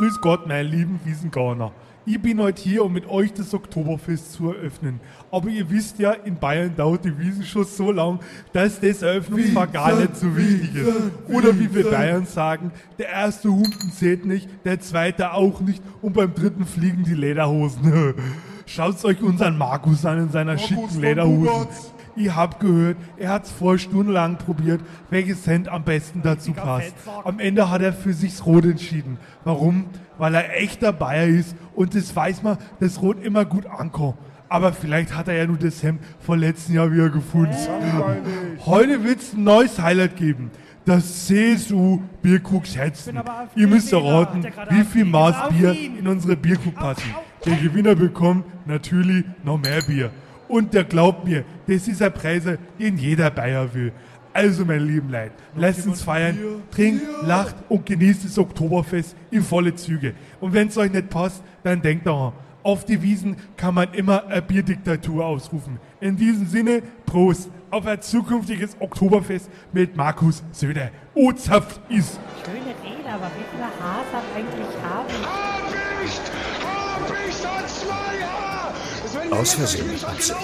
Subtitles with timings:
[0.00, 1.72] Grüß Gott, meine lieben Wiesengarner.
[2.06, 4.98] Ich bin heute hier, um mit euch das Oktoberfest zu eröffnen.
[5.30, 8.18] Aber ihr wisst ja, in Bayern dauert die Wiesen schon so lang,
[8.54, 10.88] dass das Eröffnungsfahrt gar nicht so wichtig ist.
[11.28, 16.14] Oder wie wir Bayern sagen, der erste Humpen zählt nicht, der zweite auch nicht und
[16.14, 18.14] beim dritten fliegen die Lederhosen.
[18.64, 21.76] Schaut euch unseren Markus an in seiner schicken Lederhosen.
[22.16, 24.80] Ich hab gehört, er hat's vor stundenlang probiert,
[25.10, 26.94] welches Cent am besten dazu passt.
[27.24, 29.18] Am Ende hat er für sich's Rot entschieden.
[29.44, 29.86] Warum?
[30.18, 34.16] Weil er echter Bayer ist und das weiß man, dass Rot immer gut ankommt.
[34.48, 37.54] Aber vielleicht hat er ja nur das Hemd vom letzten Jahr wieder gefunden.
[38.66, 40.50] Heute wird's ein neues Highlight geben.
[40.84, 43.20] Das CSU Bierkrug schätzen.
[43.54, 47.14] Ihr müsst erraten, wie viel Maß Bier in unsere Bierkrug passen.
[47.44, 50.10] Der Gewinner bekommt natürlich noch mehr Bier.
[50.50, 52.42] Und der glaubt mir, das ist ein Preis,
[52.76, 53.92] den jeder Bayer will.
[54.32, 56.36] Also, meine lieben Leute, lasst uns feiern,
[56.72, 60.12] trinkt, lacht und genießt das Oktoberfest in volle Züge.
[60.40, 62.32] Und wenn es euch nicht passt, dann denkt daran,
[62.64, 65.78] auf die Wiesen kann man immer eine Bierdiktatur ausrufen.
[66.00, 70.90] In diesem Sinne, Prost auf ein zukünftiges Oktoberfest mit Markus Söder.
[71.14, 72.18] O-Zapft ist.
[72.44, 75.14] Schöne Rede, aber wie viele Haars hat eigentlich Harvey?
[75.22, 76.32] Habicht!
[76.66, 78.74] Habicht als Zweier!
[79.12, 80.36] Wenn Aus Versehen mit Absicht.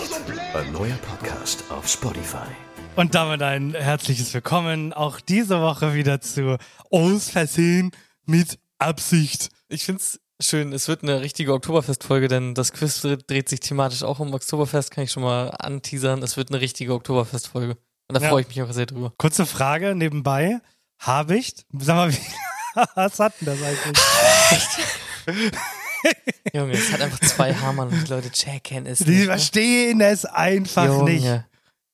[0.54, 2.46] Ein neuer Podcast auf Spotify.
[2.96, 6.56] Und damit ein herzliches Willkommen auch diese Woche wieder zu
[6.90, 7.90] Aus Versehen
[8.24, 9.50] mit Absicht.
[9.68, 14.02] Ich find's schön, es wird eine richtige Oktoberfest-Folge, denn das Quiz dreht dreht sich thematisch
[14.02, 16.22] auch um Oktoberfest, kann ich schon mal anteasern.
[16.22, 17.76] Es wird eine richtige Oktoberfest-Folge.
[18.08, 18.28] Und da Ja.
[18.30, 19.12] freue ich mich auch sehr drüber.
[19.18, 20.60] Kurze Frage nebenbei.
[20.98, 21.66] Habicht?
[21.78, 22.16] Sag mal, wie
[22.94, 24.02] was hat denn das eigentlich?
[26.52, 29.18] Junge, es hat einfach zwei Hamann und die Leute checken es Die nicht.
[29.20, 29.24] Ne?
[29.26, 31.24] verstehen es einfach Junge, nicht.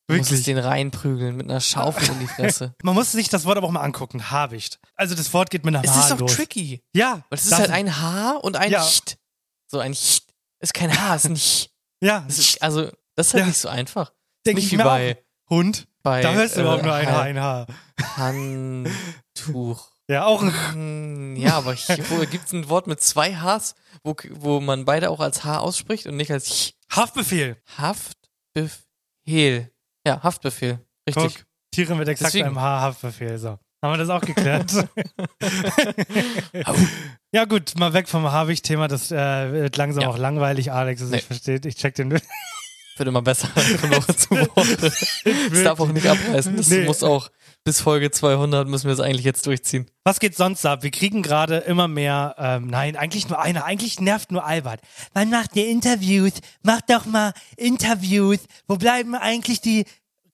[0.08, 0.44] Du musst es Wirklich.
[0.44, 2.74] den reinprügeln mit einer Schaufel in die Fresse.
[2.82, 4.30] Man muss sich das Wort aber auch mal angucken.
[4.30, 4.78] Habicht.
[4.96, 6.34] Also das Wort geht mit einer es H ist doch los.
[6.34, 6.82] tricky.
[6.94, 7.22] Ja.
[7.30, 8.82] Weil es ist halt ein H und ein Ja.
[8.84, 9.16] Cht.
[9.68, 10.24] So ein Cht.
[10.60, 11.70] Ist kein H, ist ein Ch.
[12.02, 12.24] Ja.
[12.28, 13.46] Es ist, also, das ist halt Ja.
[13.48, 14.12] nicht so einfach.
[14.44, 15.50] Denk nicht ich wie mir bei, auch.
[15.50, 15.86] Hund.
[16.02, 17.66] bei Da hörst du äh, überhaupt nur ein H, Ha- ein H.
[18.16, 19.91] Handtuch.
[20.12, 23.74] Ja, auch ein Hm, Ja, aber wo gibt's ein Wort mit zwei Hs,
[24.04, 26.74] wo, wo man beide auch als H ausspricht und nicht als Ch?
[26.90, 27.56] Haftbefehl.
[27.78, 29.70] Haftbefehl.
[30.06, 30.78] Ja, Haftbefehl.
[31.08, 31.36] Richtig.
[31.36, 32.48] Guck, Tiere mit exakt Deswegen.
[32.48, 33.38] einem H, Haftbefehl.
[33.38, 33.58] So.
[33.82, 34.70] Haben wir das auch geklärt?
[37.32, 38.88] ja gut, mal weg vom Habicht-Thema.
[38.88, 40.08] Das äh, wird langsam Ja.
[40.10, 41.00] auch langweilig, Alex.
[41.00, 41.18] Also Nee.
[41.18, 42.20] ich verstehe, ich check den.
[42.96, 43.48] Wird immer besser
[43.78, 44.92] von Woche zu Woche.
[45.52, 46.56] Es darf auch nicht abreißen.
[46.56, 46.84] Das Nee.
[46.84, 47.30] muss auch
[47.64, 49.86] bis Folge 200 müssen wir es eigentlich jetzt durchziehen.
[50.04, 50.82] Was geht sonst ab?
[50.82, 53.64] Wir kriegen gerade immer mehr, ähm, nein, eigentlich nur einer.
[53.64, 54.80] Eigentlich nervt nur Albert.
[55.14, 56.32] Wann macht ihr Interviews?
[56.62, 58.40] Macht doch mal Interviews.
[58.66, 59.84] Wo bleiben eigentlich die...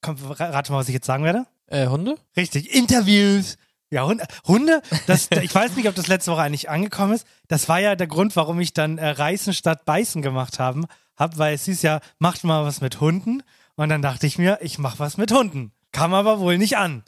[0.01, 1.45] Komm, rate mal, was ich jetzt sagen werde.
[1.67, 2.15] Äh, Hunde?
[2.35, 3.57] Richtig, Interviews.
[3.91, 7.25] Ja, Hunde, Hunde das, ich weiß nicht, ob das letzte Woche eigentlich angekommen ist.
[7.47, 10.85] Das war ja der Grund, warum ich dann äh, Reißen statt Beißen gemacht haben,
[11.19, 13.43] hab, weil es hieß ja, macht mal was mit Hunden.
[13.75, 15.71] Und dann dachte ich mir, ich mach was mit Hunden.
[15.91, 17.03] Kam aber wohl nicht an.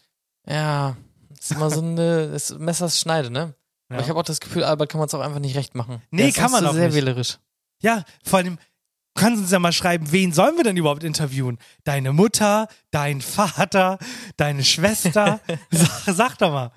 [0.48, 0.96] Ja,
[1.40, 3.56] ist immer so eine ist Messers Schneide, ne?
[3.90, 3.96] Ja.
[3.98, 6.02] Aber ich habe auch das Gefühl, Albert kann man es auch einfach nicht recht machen.
[6.12, 6.96] Nee, Der kann man auch sehr nicht.
[6.96, 7.40] wählerisch.
[7.82, 11.58] Ja, vor allem, du kannst uns ja mal schreiben, wen sollen wir denn überhaupt interviewen?
[11.84, 13.98] Deine Mutter, dein Vater,
[14.38, 15.42] deine Schwester?
[15.72, 16.72] sag, sag doch mal.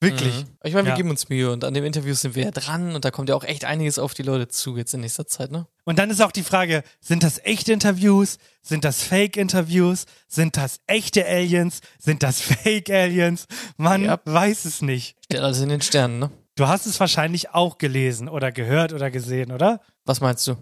[0.00, 0.44] Wirklich.
[0.44, 0.48] Mhm.
[0.62, 0.96] Ich meine, wir Ja.
[0.96, 3.34] geben uns Mühe und an dem Interview sind wir ja dran und da kommt ja
[3.34, 5.66] auch echt einiges auf die Leute zu jetzt in nächster Zeit, ne?
[5.84, 8.38] Und dann ist auch die Frage, sind das echte Interviews?
[8.62, 10.06] Sind das Fake-Interviews?
[10.28, 11.80] Sind das echte Aliens?
[11.98, 13.46] Sind das Fake-Aliens?
[13.76, 14.20] Man Ja.
[14.24, 15.16] weiß es nicht.
[15.24, 16.30] Steht alles in den Sternen, ne?
[16.54, 19.80] Du hast es wahrscheinlich auch gelesen oder gehört oder gesehen, oder?
[20.04, 20.56] Was meinst du?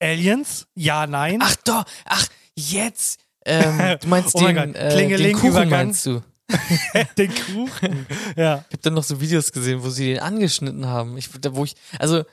[0.00, 0.66] Aliens?
[0.74, 1.38] Ja, nein?
[1.40, 3.20] Ach doch, ach, jetzt.
[3.44, 6.22] Ähm, du meinst Oh den, äh, den Kuchen meinst du?
[7.18, 8.06] den Kuchen.
[8.36, 8.64] ja.
[8.68, 11.16] Ich habe dann noch so Videos gesehen, wo sie den angeschnitten haben.
[11.16, 12.24] Ich, da, wo ich, also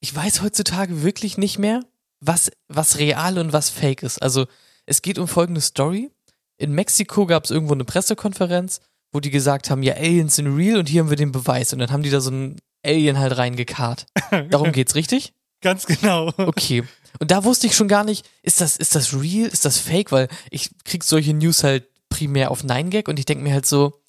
[0.00, 1.84] ich weiß heutzutage wirklich nicht mehr,
[2.20, 4.22] was, was real und was fake ist.
[4.22, 4.46] Also
[4.86, 6.10] es geht um folgende Story.
[6.56, 8.80] In Mexiko gab es irgendwo eine Pressekonferenz,
[9.12, 11.72] wo die gesagt haben, ja, Aliens sind real und hier haben wir den Beweis.
[11.72, 14.06] Und dann haben die da so einen Alien halt reingekarrt.
[14.50, 15.34] Darum geht's, richtig?
[15.60, 16.32] Ganz genau.
[16.36, 16.84] Okay.
[17.20, 20.10] Und da wusste ich schon gar nicht, ist das, ist das real, ist das fake?
[20.12, 24.02] Weil ich krieg solche News halt primär auf 9gag und ich denke mir halt so,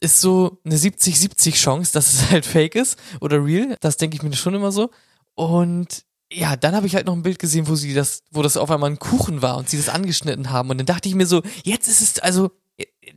[0.00, 3.76] ist so eine 70-70 Chance, dass es halt fake ist oder real.
[3.80, 4.90] Das denke ich mir schon immer so.
[5.34, 8.56] Und ja, dann habe ich halt noch ein Bild gesehen, wo sie das, wo das
[8.56, 10.70] auf einmal ein Kuchen war und sie das angeschnitten haben.
[10.70, 12.50] Und dann dachte ich mir so, jetzt ist es, also,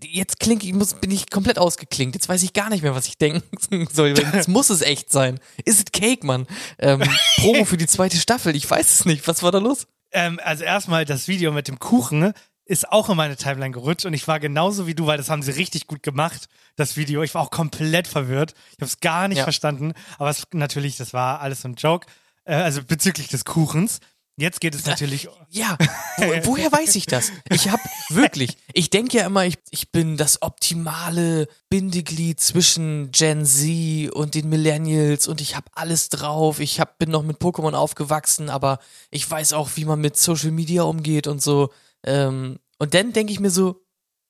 [0.02, 2.16] jetzt klingt, ich muss, bin ich komplett ausgeklingt.
[2.16, 4.16] Jetzt weiß ich gar nicht mehr, was ich denken soll.
[4.18, 5.40] Jetzt muss es echt sein.
[5.66, 6.48] Ist es Cake, Mann?
[6.80, 7.04] Ähm,
[7.38, 8.56] Promo für die zweite Staffel.
[8.56, 9.28] Ich weiß es nicht.
[9.28, 9.88] Was war da los?
[10.14, 12.34] Ähm, also erstmal das Video mit dem Kuchen ne,
[12.66, 15.42] ist auch in meine Timeline gerutscht und ich war genauso wie du, weil das haben
[15.44, 17.22] sie richtig gut gemacht, das Video.
[17.24, 18.54] Ich war auch komplett verwirrt.
[18.72, 19.44] Ich habe es gar nicht Ja.
[19.44, 22.08] verstanden, aber es, natürlich, das war alles so ein Joke.
[22.46, 24.00] Äh, also bezüglich des Kuchens.
[24.38, 25.28] Jetzt geht es natürlich.
[25.50, 25.78] Ja,
[26.18, 27.32] wo, woher weiß ich das?
[27.50, 27.80] Ich hab
[28.10, 34.34] wirklich, ich denke ja immer, ich, ich bin das optimale Bindeglied zwischen Gen Z und
[34.34, 36.60] den Millennials und ich habe alles drauf.
[36.60, 38.80] Ich hab, bin noch mit Pokémon aufgewachsen, aber
[39.12, 41.72] ich weiß auch, wie man mit Social Media umgeht und so.
[42.06, 43.84] Ähm, und dann denke ich mir so,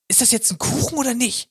[0.07, 1.50] ist das jetzt ein Kuchen oder nicht?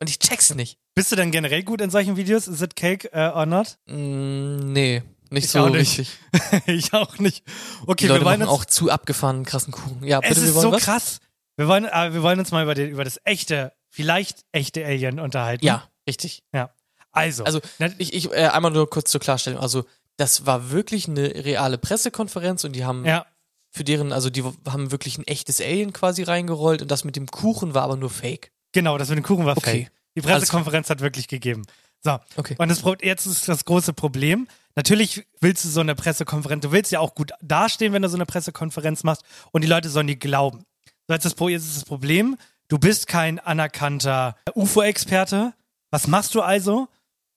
[0.00, 0.78] Und ich check's nicht.
[0.94, 2.48] Bist du denn generell gut in solchen Videos?
[2.48, 3.78] Is it cake uh, or not?
[3.86, 5.98] Mm, nee, nicht Ich so auch nicht.
[5.98, 6.18] richtig.
[6.66, 7.44] ich auch nicht.
[7.86, 10.02] Okay, Die Leute wir wollen uns, auch zu abgefahrenen krassen Kuchen.
[10.04, 10.82] Ja, bitte, es wir ist wollen so was?
[10.82, 11.18] krass.
[11.56, 15.18] Wir wollen, äh, wir wollen uns mal über, den, über das echte, vielleicht echte Alien
[15.20, 15.64] unterhalten.
[15.66, 16.42] Ja, richtig.
[16.52, 16.70] Ja.
[17.10, 17.60] Also, Also
[17.98, 19.60] ich, ich äh, einmal nur kurz zur Klarstellung.
[19.60, 19.84] Also
[20.16, 23.26] das war wirklich eine reale Pressekonferenz und die haben ja,
[23.70, 27.26] für deren, also die haben wirklich ein echtes Alien quasi reingerollt und das mit dem
[27.26, 28.50] Kuchen war aber nur Fake.
[28.72, 29.84] genau, das mit dem Kuchen war Okay.
[29.84, 29.92] fake.
[30.16, 31.62] Die Pressekonferenz hat wirklich gegeben.
[32.02, 32.18] So.
[32.36, 32.54] Okay.
[32.58, 34.48] Und das, jetzt ist das große Problem.
[34.74, 38.16] Natürlich willst du so eine Pressekonferenz, du willst ja auch gut dastehen, wenn du so
[38.16, 39.22] eine Pressekonferenz machst
[39.52, 40.64] und die Leute sollen dir glauben.
[41.06, 42.36] So, jetzt, das, Pro- jetzt ist das Problem,
[42.68, 45.52] du bist kein anerkannter UFO-Experte.
[45.90, 46.88] Was machst du also?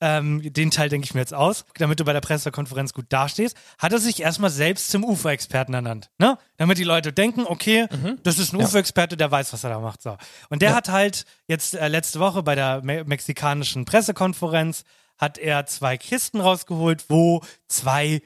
[0.03, 3.55] Ähm, den Teil denke ich mir jetzt aus, damit du bei der Pressekonferenz gut dastehst,
[3.77, 6.09] hat er sich erstmal selbst zum UFO-Experten ernannt.
[6.17, 6.39] Ne?
[6.57, 7.87] Damit die Leute denken, okay,
[8.23, 8.65] das ist ein Ja.
[8.65, 10.01] UFO-Experte, der weiß, was er da macht.
[10.01, 10.17] So.
[10.49, 10.75] Und der Ja.
[10.75, 14.83] hat halt jetzt äh, letzte Woche bei der me mexikanischen Pressekonferenz
[15.19, 18.23] hat er zwei Kisten rausgeholt, wo zwei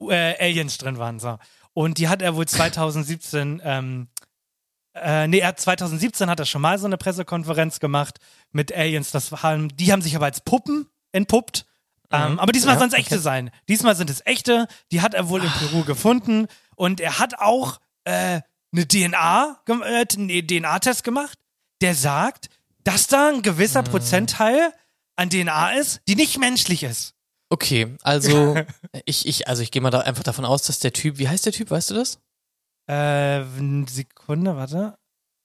[0.00, 1.18] äh, Aliens drin waren.
[1.18, 1.36] So.
[1.74, 4.06] Und die hat er wohl 2017, ähm,
[4.94, 8.18] äh, nee, er hat 2017 hat er schon mal so eine Pressekonferenz gemacht
[8.52, 9.10] mit Aliens.
[9.10, 10.86] Das waren, die haben sich aber als Puppen
[11.18, 11.66] entpuppt.
[12.10, 13.22] Ähm, aber diesmal Ja, sollen es echte okay.
[13.22, 13.50] sein.
[13.68, 14.66] Diesmal sind es echte.
[14.92, 16.46] Die hat er wohl in Peru gefunden.
[16.74, 18.40] Und er hat auch äh,
[18.72, 21.38] eine DNA, äh, einen DNA-Test gemacht,
[21.82, 22.48] der sagt,
[22.84, 24.72] dass da ein gewisser Prozentteil
[25.16, 27.14] an DNA ist, die nicht menschlich ist.
[27.50, 28.56] Okay, also
[29.04, 31.44] ich, ich, also ich gehe mal da einfach davon aus, dass der Typ, wie heißt
[31.44, 32.20] der Typ, weißt du das?
[32.86, 33.44] Äh,
[33.86, 34.96] Sekunde, warte.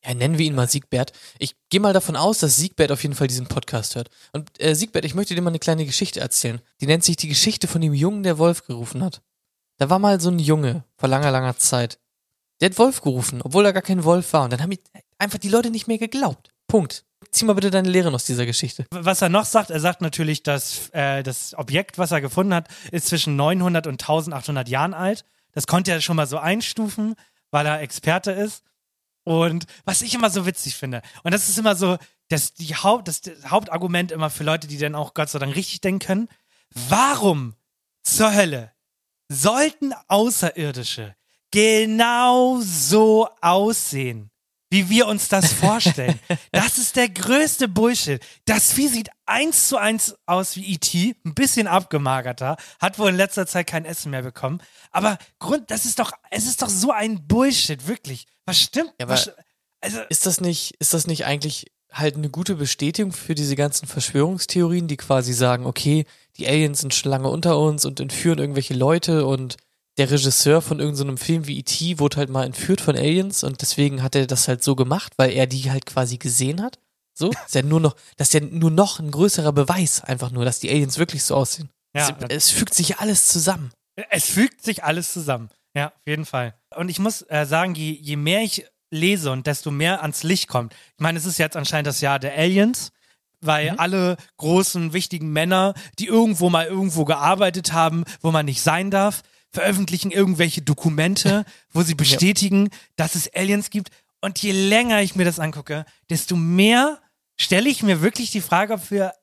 [0.05, 1.13] Ja, nennen wir ihn mal Siegbert.
[1.39, 4.09] Ich gehe mal davon aus, dass Siegbert auf jeden Fall diesen Podcast hört.
[4.33, 6.61] Und äh, Siegbert, ich möchte dir mal eine kleine Geschichte erzählen.
[6.81, 9.21] Die nennt sich die Geschichte von dem Jungen, der Wolf gerufen hat.
[9.77, 11.99] Da war mal so ein Junge vor langer, langer Zeit.
[12.59, 14.43] Der hat Wolf gerufen, obwohl er gar kein Wolf war.
[14.43, 14.75] Und dann haben
[15.17, 16.51] einfach die Leute nicht mehr geglaubt.
[16.67, 17.05] Punkt.
[17.31, 18.85] Zieh mal bitte deine Lehren aus dieser Geschichte.
[18.91, 22.67] Was er noch sagt, er sagt natürlich, dass äh, das Objekt, was er gefunden hat,
[22.91, 25.25] ist zwischen 900 und 1800 Jahren alt.
[25.53, 27.15] Das konnte er schon mal so einstufen,
[27.51, 28.63] weil er Experte ist.
[29.23, 31.97] Und was ich immer so witzig finde, und das ist immer so,
[32.29, 35.55] dass die Haupt, das, das Hauptargument immer für Leute, die dann auch Gott sei Dank
[35.55, 36.29] richtig denken können,
[36.89, 37.55] warum
[38.03, 38.71] zur Hölle
[39.29, 41.15] sollten Außerirdische
[41.51, 44.31] genau so aussehen,
[44.73, 46.19] wie wir uns das vorstellen?
[46.51, 48.19] das ist der größte Bullshit.
[48.45, 53.15] Das Vieh sieht eins zu eins aus wie E.T., ein bisschen abgemagerter, hat wohl in
[53.15, 54.61] letzter Zeit kein Essen mehr bekommen.
[54.89, 58.25] Aber Grund, das ist doch, es ist doch so ein Bullshit, wirklich.
[58.45, 58.91] Was stimmt?
[58.99, 59.31] Ja, was,
[59.79, 63.87] also, Ist das nicht, ist das nicht eigentlich halt eine gute Bestätigung für diese ganzen
[63.87, 66.05] Verschwörungstheorien, die quasi sagen, okay,
[66.37, 69.57] die Aliens sind schon lange unter uns und entführen irgendwelche Leute und
[69.97, 71.99] der Regisseur von irgendeinem Film wie E.T.
[71.99, 75.31] wurde halt mal entführt von Aliens und deswegen hat er das halt so gemacht, weil
[75.31, 76.79] er die halt quasi gesehen hat.
[77.13, 80.45] So, ist ja nur noch, das ist ja nur noch ein größerer Beweis, einfach nur,
[80.45, 81.69] dass die Aliens wirklich so aussehen.
[81.95, 83.71] Ja, es, es fügt sich alles zusammen.
[84.09, 85.49] Es fügt sich alles zusammen.
[85.75, 86.55] Ja, auf jeden Fall.
[86.75, 90.47] Und ich muss äh, sagen, je, je mehr ich lese und desto mehr ans Licht
[90.47, 90.73] kommt.
[90.73, 92.91] Ich meine, es ist jetzt anscheinend das Jahr der Aliens,
[93.41, 98.89] weil alle großen, wichtigen Männer, die irgendwo mal irgendwo gearbeitet haben, wo man nicht sein
[98.89, 99.21] darf,
[99.53, 103.89] veröffentlichen irgendwelche Dokumente, wo sie bestätigen, dass es Aliens gibt.
[104.19, 106.99] Und je länger ich mir das angucke, desto mehr
[107.39, 109.13] stelle ich mir wirklich die Frage, ob wir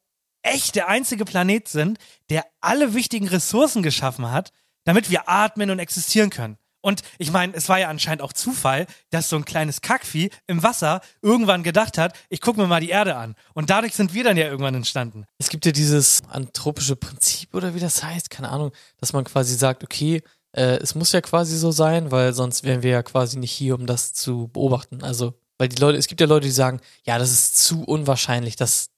[0.42, 1.98] echt der einzige Planet sind,
[2.30, 4.52] der alle wichtigen Ressourcen geschaffen hat,
[4.84, 6.56] damit wir atmen und existieren können.
[6.80, 10.62] Und ich meine, es war ja anscheinend auch Zufall, dass so ein kleines Kackvieh im
[10.62, 13.34] Wasser irgendwann gedacht hat, ich gucke mir mal die Erde an.
[13.54, 15.26] Und dadurch sind wir dann ja irgendwann entstanden.
[15.38, 19.54] Es gibt ja dieses anthropische Prinzip oder wie das heißt, keine Ahnung, dass man quasi
[19.56, 20.22] sagt, okay,
[20.52, 23.74] äh, es muss ja quasi so sein, weil sonst wären wir ja quasi nicht hier,
[23.74, 25.02] um das zu beobachten.
[25.02, 28.56] Also, weil die Leute, es gibt ja Leute, die sagen, ja, das ist zu unwahrscheinlich,
[28.56, 28.90] das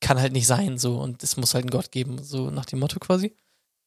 [0.00, 2.78] kann halt nicht sein, so, und es muss halt einen Gott geben, so nach dem
[2.78, 3.34] Motto quasi.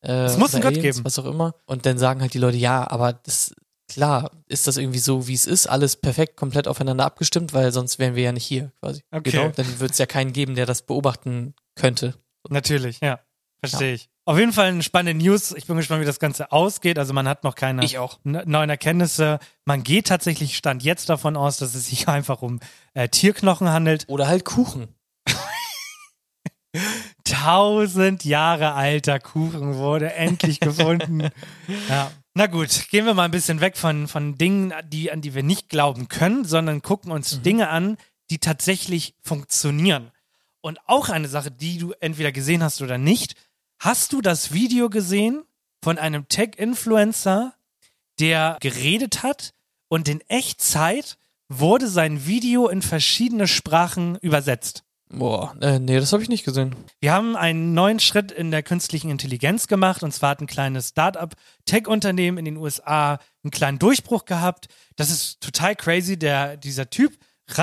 [0.02, 1.06] Äh, Es muss einen oder Gott Aliens, geben.
[1.06, 1.56] Was auch immer.
[1.66, 3.54] Und dann sagen halt die Leute, ja, aber das,
[3.92, 8.00] klar, ist das irgendwie so, wie es ist, alles perfekt, komplett aufeinander abgestimmt, weil sonst
[8.00, 9.02] wären wir ja nicht hier, quasi.
[9.12, 9.32] Okay.
[9.32, 9.50] Genau.
[9.50, 12.16] Dann wird es ja keinen geben, der das beobachten könnte.
[12.50, 13.20] Natürlich, ja.
[13.62, 14.10] Verstehe ich.
[14.26, 15.52] Auf jeden Fall eine spannende News.
[15.52, 16.98] Ich bin gespannt, wie das Ganze ausgeht.
[16.98, 17.82] Also man hat noch keine
[18.24, 19.40] ne- neuen Erkenntnisse.
[19.66, 22.60] Man geht tatsächlich Stand jetzt davon aus, dass es sich einfach um
[22.94, 24.06] äh, Tierknochen handelt.
[24.08, 24.88] Oder halt Kuchen.
[27.30, 31.30] Tausend Jahre alter Kuchen wurde endlich gefunden.
[31.88, 32.12] ja.
[32.34, 35.44] Na gut, gehen wir mal ein bisschen weg von, von Dingen, die, an die wir
[35.44, 37.98] nicht glauben können, sondern gucken uns Dinge an,
[38.30, 40.12] die tatsächlich funktionieren.
[40.62, 43.36] Und auch eine Sache, die du entweder gesehen hast oder nicht.
[43.80, 45.44] Hast du das Video gesehen
[45.84, 47.54] von einem Tech-Influencer,
[48.20, 49.54] der geredet hat
[49.88, 51.18] und in Echtzeit
[51.48, 54.84] wurde sein Video in verschiedene Sprachen übersetzt?
[55.12, 56.76] Boah, äh, nee, das habe ich nicht gesehen.
[57.00, 60.90] Wir haben einen neuen Schritt in der künstlichen Intelligenz gemacht und zwar hat ein kleines
[60.90, 64.68] Start-up-Tech-Unternehmen in den USA einen kleinen Durchbruch gehabt.
[64.98, 66.18] Das ist total crazy.
[66.20, 67.18] Der, dieser Typ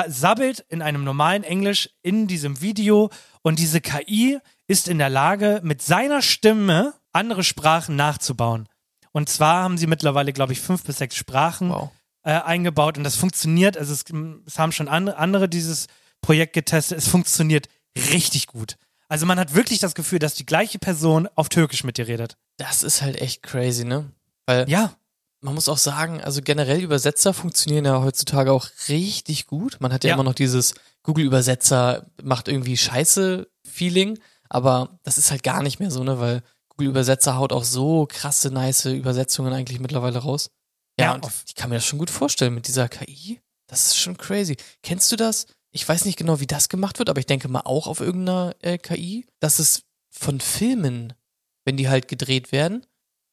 [0.09, 3.11] sabbelt in einem normalen Englisch in diesem Video
[3.43, 8.69] und diese KI ist in der Lage, mit seiner Stimme andere Sprachen nachzubauen.
[9.13, 11.91] Und zwar haben sie mittlerweile, glaube ich, fünf bis sechs Sprachen Wow.
[12.25, 13.79] äh, eingebaut und das funktioniert.
[13.79, 14.05] Also es,
[14.47, 15.87] es haben schon andere dieses
[16.27, 16.99] Projekt getestet.
[16.99, 17.69] Es funktioniert
[18.13, 18.77] richtig gut.
[19.09, 22.37] Also man hat wirklich das Gefühl, dass die gleiche Person auf Türkisch mit dir redet.
[22.57, 24.11] Das ist halt echt crazy, ne?
[24.47, 24.97] Weil Ja,
[25.41, 29.77] man muss auch sagen, also generell Übersetzer funktionieren ja heutzutage auch richtig gut.
[29.79, 30.15] Man hat ja, Ja.
[30.15, 34.19] immer noch dieses Google-Übersetzer macht irgendwie scheiße Feeling,
[34.49, 36.19] aber das ist halt gar nicht mehr so, ne?
[36.19, 40.51] Weil Google-Übersetzer haut auch so krasse, nice Übersetzungen eigentlich mittlerweile raus.
[40.99, 43.41] Ja, Ja, und ich kann mir das schon gut vorstellen mit dieser KI.
[43.69, 44.57] Das ist schon crazy.
[44.83, 45.47] Kennst du das?
[45.77, 48.55] Ich weiß nicht genau, wie das gemacht wird, aber ich denke mal auch auf irgendeiner
[48.63, 51.13] äh, KI, dass es von Filmen,
[51.67, 52.87] wenn die halt gedreht werden,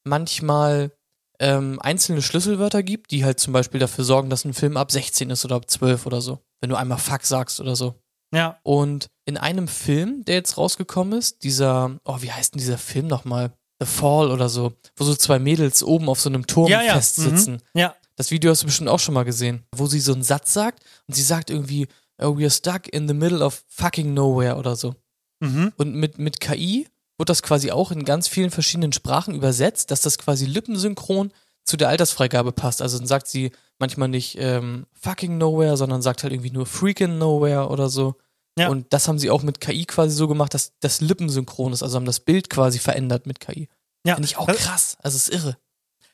[0.06, 0.92] manchmal
[1.40, 5.30] ähm, einzelne Schlüsselwörter gibt, die halt zum Beispiel dafür sorgen, dass ein Film ab 16
[5.30, 6.38] ist oder ab 12 oder so.
[6.60, 7.94] Wenn du einmal Fuck sagst oder so.
[8.34, 8.58] ja.
[8.62, 13.06] Und in einem Film, der jetzt rausgekommen ist, dieser, oh, wie heißt denn dieser Film
[13.06, 13.52] nochmal?
[13.80, 16.92] The Fall oder so, wo so zwei Mädels oben auf so einem Turm Ja, ja.
[16.94, 17.54] festsitzen.
[17.74, 17.80] Mhm.
[17.80, 17.94] Ja.
[18.16, 20.84] Das Video hast du bestimmt auch schon mal gesehen, wo sie so einen Satz sagt
[21.08, 24.94] und sie sagt irgendwie, oh, we're stuck in the middle of fucking nowhere oder so.
[25.40, 25.72] Mhm.
[25.76, 30.00] Und mit, mit KI wird das quasi auch in ganz vielen verschiedenen Sprachen übersetzt, dass
[30.00, 31.32] das quasi lippensynchron
[31.64, 32.82] zu der Altersfreigabe passt.
[32.82, 37.18] Also dann sagt sie manchmal nicht ähm, fucking nowhere, sondern sagt halt irgendwie nur freaking
[37.18, 38.16] nowhere oder so.
[38.58, 38.68] Ja.
[38.68, 41.82] Und das haben sie auch mit KI quasi so gemacht, dass das lippensynchron ist.
[41.82, 43.68] Also haben das Bild quasi verändert mit KI.
[44.06, 44.14] Ja.
[44.14, 44.96] Finde ich auch krass.
[45.02, 45.56] Also es ist irre.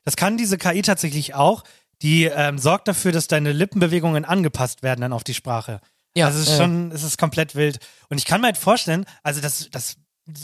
[0.05, 1.65] Das kann diese KI tatsächlich auch.
[2.03, 5.81] Die ähm, sorgt dafür, dass deine Lippenbewegungen angepasst werden dann auf die Sprache.
[6.17, 7.79] Ja, also es ist schon, es ist komplett wild.
[8.09, 9.97] Und ich kann mir halt vorstellen, also das, das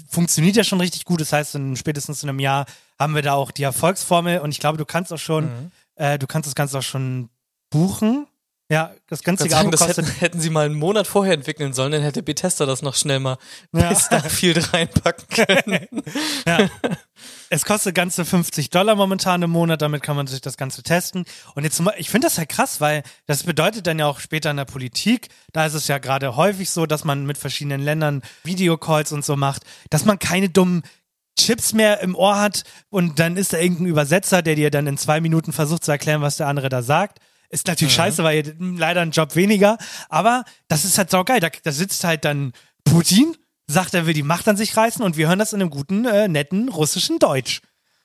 [0.08, 1.20] funktioniert ja schon richtig gut.
[1.20, 2.66] Das heißt, in spätestens in einem Jahr
[2.98, 5.70] haben wir da auch die Erfolgsformel und ich glaube, du kannst auch schon, Mhm.
[5.96, 7.30] äh, du kannst das Ganze auch schon
[7.70, 8.26] buchen.
[8.68, 10.06] Ja, das günstige sagen, Abo das kostet.
[10.06, 13.20] hätten, hätten sie mal einen Monat vorher entwickeln sollen, dann hätte Bethesda das noch schnell
[13.20, 13.38] mal
[13.72, 13.88] Ja.
[13.90, 16.02] bis da viel reinpacken können.
[16.46, 16.68] Ja.
[17.48, 21.24] Es kostet ganze 50 Dollar momentan im Monat, damit kann man sich das Ganze testen.
[21.54, 24.56] Und jetzt, ich finde das halt krass, weil das bedeutet dann ja auch später in
[24.56, 29.12] der Politik, da ist es ja gerade häufig so, dass man mit verschiedenen Ländern Videocalls
[29.12, 30.82] und so macht, dass man keine dummen
[31.38, 34.96] Chips mehr im Ohr hat und dann ist da irgendein Übersetzer, der dir dann in
[34.96, 37.18] zwei Minuten versucht zu erklären, was der andere da sagt.
[37.50, 41.40] Ist natürlich scheiße, weil ihr leider einen Job weniger, aber das ist halt saugeil.
[41.40, 42.52] Da, da sitzt halt dann
[42.84, 43.36] Putin,
[43.66, 46.04] sagt, er will die Macht an sich reißen und wir hören das in einem guten,
[46.06, 47.60] äh, netten russischen Deutsch.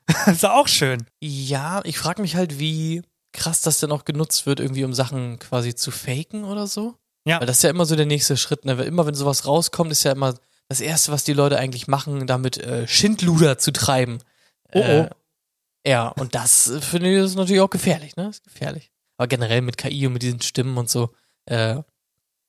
[0.08, 1.06] das ist auch schön.
[1.20, 5.40] Ja, ich frage mich halt, wie krass das denn auch genutzt wird, irgendwie um Sachen
[5.40, 6.96] quasi zu faken oder so.
[7.26, 7.40] Ja.
[7.40, 8.66] Weil das ist ja immer so der nächste Schritt.
[8.66, 8.78] Ne?
[8.78, 10.36] Weil Immer wenn sowas rauskommt, ist ja immer
[10.68, 14.20] das Erste, was die Leute eigentlich machen, damit äh, Schindluder zu treiben.
[14.74, 15.16] Oh, Äh, oh.
[15.86, 18.30] ja, und das äh, finde ich ist natürlich auch gefährlich, ne?
[18.30, 18.91] Ist gefährlich.
[19.22, 21.12] Aber generell mit KI und mit diesen Stimmen und so,
[21.46, 21.76] äh,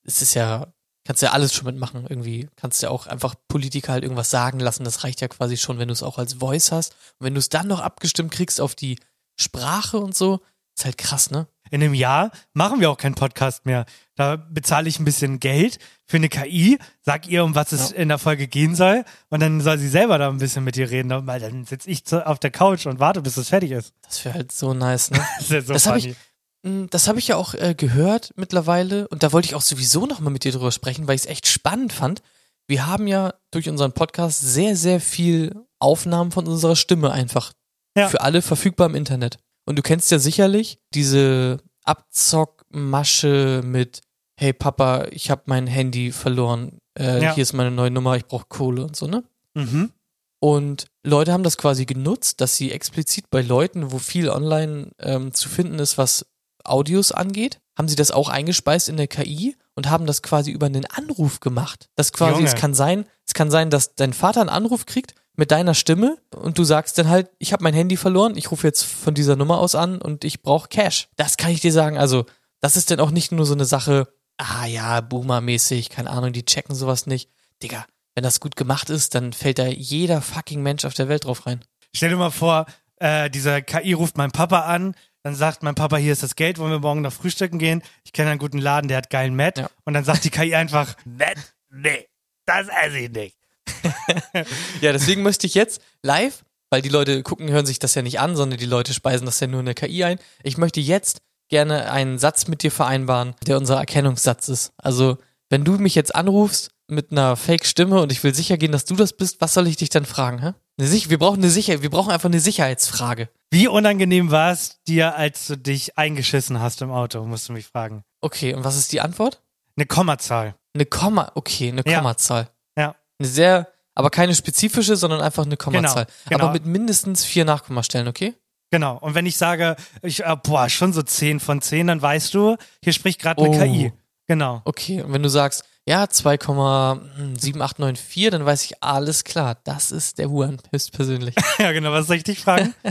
[0.05, 0.73] es ist ja,
[1.05, 2.07] kannst ja alles schon mitmachen.
[2.09, 4.83] Irgendwie kannst ja auch einfach Politiker halt irgendwas sagen lassen.
[4.83, 6.93] Das reicht ja quasi schon, wenn du es auch als Voice hast.
[7.19, 8.97] Und wenn du es dann noch abgestimmt kriegst auf die
[9.35, 10.39] Sprache und so,
[10.75, 11.45] ist halt krass, ne?
[11.69, 13.85] In einem Jahr machen wir auch keinen Podcast mehr.
[14.15, 15.77] Da bezahle ich ein bisschen Geld
[16.07, 19.61] für eine KI, sag ihr, um was es in der Folge gehen soll, und dann
[19.61, 22.49] soll sie selber da ein bisschen mit dir reden, weil dann sitze ich auf der
[22.49, 23.93] Couch und warte, bis es fertig ist.
[24.01, 25.19] Das wäre halt so nice, ne?
[25.37, 26.15] Das ist ja so Das funny.
[26.63, 30.05] Mm, Das habe ich ja auch äh, gehört mittlerweile und da wollte ich auch sowieso
[30.05, 32.21] noch mal mit dir drüber sprechen, weil ich es echt spannend fand.
[32.67, 37.53] Wir haben ja durch unseren Podcast sehr, sehr viel Aufnahmen von unserer Stimme einfach
[37.97, 38.07] Ja.
[38.09, 39.37] Für alle verfügbar im Internet.
[39.65, 44.01] Und du kennst ja sicherlich diese Abzockmasche mit,
[44.39, 47.33] hey Papa, ich habe mein Handy verloren, äh, Ja.
[47.35, 49.23] hier ist meine neue Nummer, ich brauche Kohle und so, ne?
[49.53, 49.91] Mhm.
[50.39, 55.33] Und Leute haben das quasi genutzt, dass sie explizit bei Leuten, wo viel online ähm,
[55.33, 56.25] zu finden ist, was
[56.63, 60.67] Audios angeht, haben sie das auch eingespeist in der KI und haben das quasi über
[60.67, 61.89] einen Anruf gemacht.
[61.95, 62.47] Das quasi, Junge.
[62.47, 66.17] es kann sein, es kann sein, dass dein Vater einen Anruf kriegt mit deiner Stimme
[66.35, 69.35] und du sagst dann halt, ich habe mein Handy verloren, ich rufe jetzt von dieser
[69.35, 71.09] Nummer aus an und ich brauche Cash.
[71.15, 71.97] Das kann ich dir sagen.
[71.97, 72.25] Also,
[72.61, 76.45] das ist dann auch nicht nur so eine Sache, ah ja, Boomer-mäßig, keine Ahnung, die
[76.45, 77.29] checken sowas nicht.
[77.61, 81.25] Digga, wenn das gut gemacht ist, dann fällt da jeder fucking Mensch auf der Welt
[81.25, 81.61] drauf rein.
[81.95, 82.65] Stell dir mal vor,
[82.97, 86.59] äh, dieser KI ruft meinen Papa an, dann sagt mein Papa, hier ist das Geld,
[86.59, 87.81] wollen wir morgen noch frühstücken gehen?
[88.03, 89.57] Ich kenne einen guten Laden, der hat geilen Matt.
[89.57, 89.69] Ja.
[89.85, 91.37] Und dann sagt die KI einfach, Matt,
[91.69, 92.07] nee,
[92.45, 93.37] das esse ich nicht.
[94.81, 98.19] Ja, deswegen möchte ich jetzt live, weil die Leute gucken, hören sich das ja nicht
[98.19, 100.19] an, sondern die Leute speisen das ja nur in der KI ein.
[100.43, 104.73] Ich möchte jetzt gerne einen Satz mit dir vereinbaren, der unser Erkennungssatz ist.
[104.77, 105.17] Also,
[105.49, 108.95] wenn du mich jetzt anrufst mit einer Fake-Stimme und ich will sicher gehen, dass du
[108.95, 110.53] das bist, was soll ich dich dann fragen, hä?
[110.77, 113.29] Wir brauchen eine Sicher wir brauchen einfach eine Sicherheitsfrage.
[113.53, 117.67] Wie unangenehm war es dir, als du dich eingeschissen hast im Auto, musst du mich
[117.67, 118.03] fragen.
[118.19, 119.43] Okay, und was ist die Antwort?
[119.77, 120.55] Eine Kommazahl.
[120.73, 121.97] Eine Komma, okay, eine Ja.
[121.99, 122.49] Kommazahl.
[122.75, 122.95] Ja.
[123.19, 126.07] Eine sehr, aber keine spezifische, sondern einfach eine Kommazahl.
[126.27, 126.45] genau.
[126.45, 128.33] Aber mit mindestens vier Nachkommastellen, okay?
[128.71, 128.97] Genau.
[128.97, 132.57] Und wenn ich sage, ich, äh, boah, schon so 10 von 10, dann weißt du,
[132.83, 133.59] hier spricht gerade eine Oh.
[133.59, 133.93] KI.
[134.25, 134.63] Genau.
[134.65, 140.31] Okay, und wenn du sagst, ja, 2,7894, dann weiß ich, alles klar, das ist der
[140.31, 141.35] Huan höchstpersönlich.
[141.59, 141.91] Ja, genau.
[141.91, 142.73] Was soll ich dich fragen?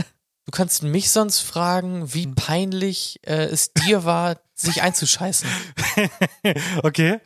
[0.45, 5.47] Du kannst mich sonst fragen, wie peinlich äh, es dir war, sich einzuscheißen.
[6.83, 7.19] okay.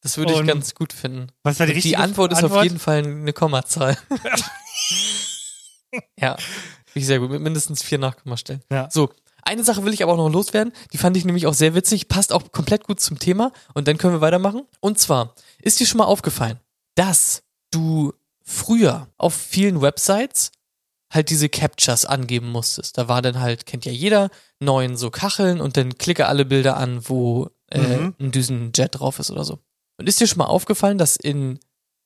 [0.00, 1.28] Das würde ich Und ganz gut finden.
[1.44, 2.64] Was war die richtige die Antwort ist auf Antwort?
[2.64, 3.96] jeden Fall eine Kommazahl.
[6.18, 8.62] ja, finde ich sehr gut, mit mindestens vier Nachkommastellen.
[8.70, 8.90] Ja.
[8.90, 9.10] So,
[9.42, 12.08] eine Sache will ich aber auch noch loswerden, die fand ich nämlich auch sehr witzig,
[12.08, 14.66] passt auch komplett gut zum Thema und dann können wir weitermachen.
[14.80, 16.60] Und zwar, ist dir schon mal aufgefallen,
[16.96, 20.50] dass du früher auf vielen Websites
[21.14, 22.98] halt diese Captchas angeben musstest.
[22.98, 26.76] Da war dann halt, kennt ja jeder, neun so Kacheln und dann klicke alle Bilder
[26.76, 28.14] an, wo äh, Mhm.
[28.20, 29.58] ein Düsenjet drauf ist oder so.
[29.98, 31.58] Und ist dir schon mal aufgefallen, dass in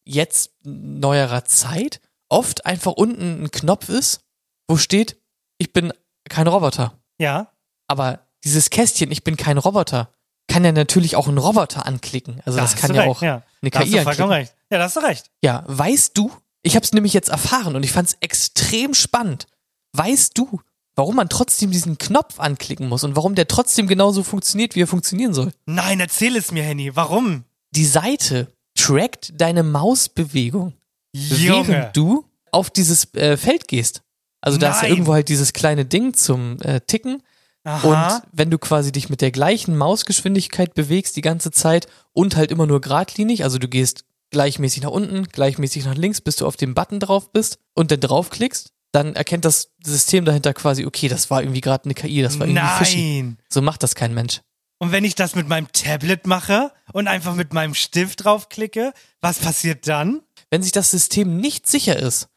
[0.04, 4.20] jetzt neuerer Zeit oft einfach unten ein Knopf ist,
[4.68, 5.16] wo steht,
[5.58, 5.92] ich bin
[6.28, 6.92] kein Roboter.
[7.18, 7.50] Ja.
[7.88, 10.12] Aber dieses Kästchen, ich bin kein Roboter,
[10.46, 12.40] kann ja natürlich auch ein Roboter anklicken.
[12.44, 13.42] Also Da das hast kann du ja recht, auch ja.
[13.62, 14.32] eine Da hast KI du vollkommen anklicken.
[14.32, 14.54] recht.
[14.70, 15.30] Ja, da hast du recht.
[15.42, 16.30] Ja, weißt du,
[16.68, 19.46] ich habe es nämlich jetzt erfahren und ich fand es extrem spannend.
[19.94, 20.60] Weißt du,
[20.96, 24.86] warum man trotzdem diesen Knopf anklicken muss und warum der trotzdem genauso funktioniert, wie er
[24.86, 25.52] funktionieren soll?
[25.66, 26.94] Nein, erzähl es mir, Henny.
[26.94, 27.44] Warum?
[27.70, 30.74] Die Seite trackt deine Mausbewegung,
[31.12, 31.68] Junge.
[31.68, 34.02] während du auf dieses äh, Feld gehst.
[34.40, 37.22] Also da ist ja irgendwo halt dieses kleine Ding zum äh, Ticken
[37.68, 37.86] Aha.
[38.14, 42.50] Und wenn du quasi dich mit der gleichen Mausgeschwindigkeit bewegst die ganze Zeit und halt
[42.50, 46.56] immer nur geradlinig, also du gehst gleichmäßig nach unten, gleichmäßig nach links, bis du auf
[46.56, 51.30] den Button drauf bist und dann draufklickst, dann erkennt das System dahinter quasi, okay, das
[51.30, 53.22] war irgendwie gerade eine KI, das war irgendwie fishy.
[53.22, 53.38] Nein.
[53.48, 54.40] So macht das kein Mensch.
[54.78, 59.40] Und wenn ich das mit meinem Tablet mache und einfach mit meinem Stift draufklicke, was
[59.40, 60.22] passiert dann?
[60.50, 62.28] Wenn sich das System nicht sicher ist,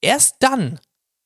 [0.00, 0.78] erst dann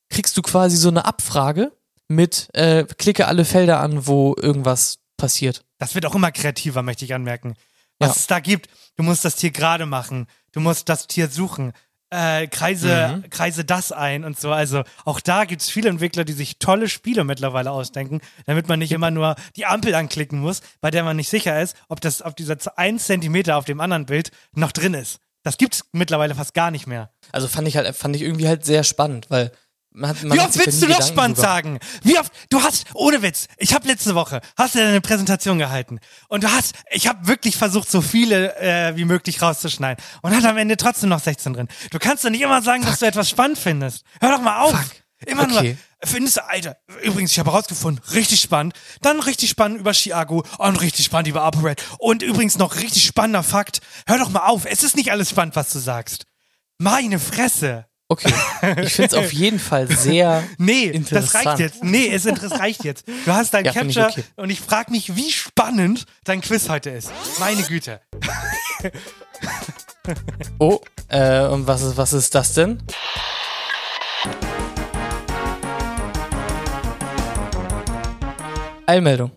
[0.09, 1.73] kriegst du quasi so eine Abfrage
[2.09, 5.65] mit, äh, klicke alle Felder an, wo irgendwas passiert.
[5.79, 7.55] Das wird auch immer kreativer, möchte ich anmerken.
[7.99, 8.15] Was Ja.
[8.17, 11.73] es da gibt, du musst das Tier gerade machen, du musst das Tier suchen,
[12.11, 13.31] äh, kreise, Mhm.
[13.31, 14.53] kreise das ein und so.
[14.53, 18.79] Also auch da gibt es viele Entwickler, die sich tolle Spiele mittlerweile ausdenken, damit man
[18.79, 22.23] nicht immer nur die Ampel anklicken muss, bei der man nicht sicher ist, ob das
[22.23, 25.19] auf dieser 1 Zentimeter auf dem anderen Bild noch drin ist.
[25.43, 27.11] Das gibt es mittlerweile fast gar nicht mehr.
[27.33, 29.51] Also fand ich halt, fand ich irgendwie halt sehr spannend, weil
[29.95, 31.79] man man Wie oft willst du noch Gedanken spannend drüber- sagen?
[32.03, 32.33] Wie oft?
[32.51, 36.51] Du hast, ohne Witz, ich habe letzte Woche, hast du eine Präsentation gehalten und du
[36.51, 40.77] hast, ich habe wirklich versucht, so viele äh, wie möglich rauszuschneiden und hat am Ende
[40.77, 41.69] trotzdem noch 16 drin.
[41.91, 44.03] Du kannst doch nicht immer sagen, dass du etwas spannend findest.
[44.21, 44.73] Hör doch mal auf.
[44.73, 44.91] Fuck.
[45.27, 45.79] Immer Okay.
[46.03, 50.45] nur, findest du, Alter, übrigens, ich habe herausgefunden, richtig spannend, dann richtig spannend über Chiago
[50.59, 53.81] und richtig spannend über ApoRed und übrigens noch richtig spannender Fakt.
[54.07, 56.27] Hör doch mal auf, es ist nicht alles spannend, was du sagst.
[56.79, 57.87] Meine Fresse.
[58.15, 58.33] Okay,
[58.83, 61.47] ich finde es auf jeden Fall sehr Nee, das interessant.
[61.47, 61.83] reicht jetzt.
[61.83, 63.09] Nee, es es reicht jetzt.
[63.09, 64.31] Du hast dein Ja, find ich Capture okay.
[64.37, 67.11] und ich frage mich, wie spannend dein Quiz heute ist.
[67.41, 68.01] Meine Güte.
[70.61, 72.81] Oh, äh, und was ist, was ist das denn?
[78.87, 79.33] Eilmeldung.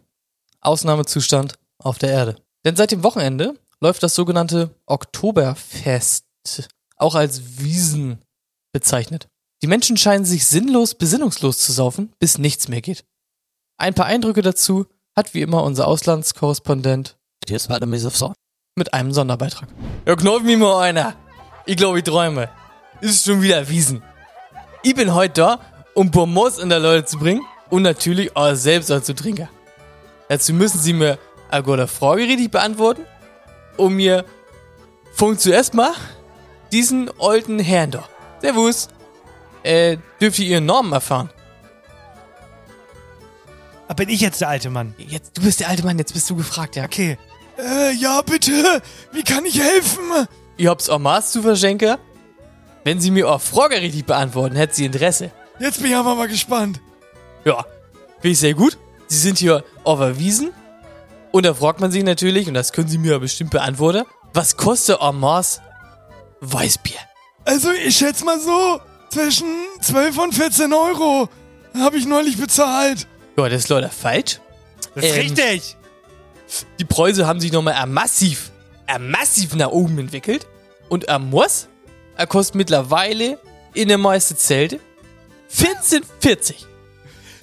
[0.61, 2.35] Ausnahmezustand auf der Erde.
[2.63, 6.25] Denn seit dem Wochenende läuft das sogenannte Oktoberfest,
[6.97, 8.21] auch als Wiesen
[8.77, 9.27] bezeichnet.
[9.63, 13.05] Die Menschen scheinen sich sinnlos, besinnungslos zu saufen, bis nichts mehr geht.
[13.79, 14.85] Ein paar Eindrücke dazu
[15.15, 17.17] hat wie immer unser Auslandskorrespondent
[18.75, 19.67] mit einem Sonderbeitrag.
[20.05, 21.15] Ja, knauf mich mal einer.
[21.65, 22.49] Ich glaube, ich träume.
[23.01, 24.03] Ist schon wieder erwiesen.
[24.83, 25.59] Ich bin heute da,
[25.95, 29.49] um Pommes in der Leute zu bringen und natürlich auch selbst zu trinken.
[30.29, 31.17] Dazu müssen Sie mir
[31.49, 33.05] eine Frage richtig beantworten
[33.77, 34.23] und mir
[35.15, 35.93] zuerst mal
[36.71, 38.07] diesen alten Herrn da.
[38.41, 38.87] Servus.
[39.63, 41.29] Äh, dürft ihr Ihren Namen erfahren?
[43.87, 44.93] Ah, Bin ich jetzt der alte Mann?
[44.97, 46.83] Jetzt, du bist der alte Mann, jetzt bist du gefragt, ja.
[46.85, 47.17] Okay.
[47.57, 48.81] Äh, ja, bitte.
[49.11, 50.27] Wie kann ich helfen?
[50.57, 51.97] Ihr habt's auch Maß zu verschenken?
[52.83, 55.31] Wenn Sie mir eure Frage richtig beantworten, hätte sie Interesse.
[55.59, 56.79] Jetzt bin ich aber mal gespannt.
[57.45, 57.65] Ja,
[58.15, 58.77] finde ich sehr gut.
[59.07, 60.51] Sie sind hier auf der Wiesen.
[61.31, 64.55] Und da fragt man sich natürlich, und das können Sie mir ja bestimmt beantworten, was
[64.57, 65.61] kostet en masse
[66.41, 66.99] Weißbier?
[67.47, 69.47] Also, ich schätze mal so, zwischen
[69.81, 71.29] 12 und 14 Euro
[71.79, 73.07] habe ich neulich bezahlt.
[73.37, 74.39] Ja, das ist leider falsch.
[74.95, 75.77] Das ist Ähm, richtig.
[76.79, 78.51] Die Preise haben sich nochmal massiv,
[78.85, 80.45] er massiv nach oben entwickelt.
[80.89, 81.67] Und er muss,
[82.15, 83.39] er kostet mittlerweile
[83.73, 84.79] in den meisten Zelte
[85.53, 86.55] 14,40.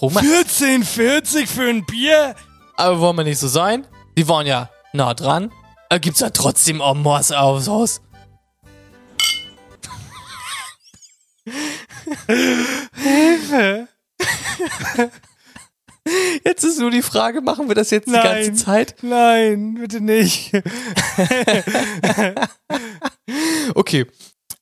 [0.00, 2.34] Roma, 14,40 für ein Bier?
[2.76, 3.86] aber wollen wir nicht so sein?
[4.18, 5.50] Die waren ja nah dran.
[5.90, 8.00] Da gibt's ja trotzdem en masse aufs Haus.
[16.44, 18.56] Jetzt ist nur die Frage, machen wir das jetzt die ganze Nein.
[18.56, 18.96] Zeit?
[19.02, 20.52] Nein, bitte nicht.
[23.74, 24.06] Okay,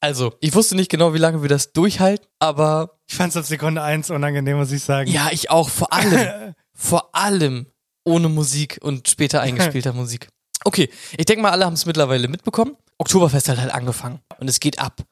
[0.00, 3.82] also, ich wusste nicht genau, wie lange wir das durchhalten, aber Ich fand's ab Sekunde
[3.82, 5.10] eins unangenehm, muss ich sagen.
[5.10, 7.66] ja, ich auch, vor allem, vor allem
[8.04, 10.28] ohne Musik und später eingespielter Musik.
[10.64, 12.76] Okay, ich denke mal, alle haben es mittlerweile mitbekommen.
[12.98, 15.02] Oktoberfest hat halt angefangen und es geht ab.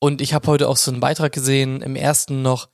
[0.00, 2.68] Und ich habe heute auch so einen Beitrag gesehen, im ersten noch,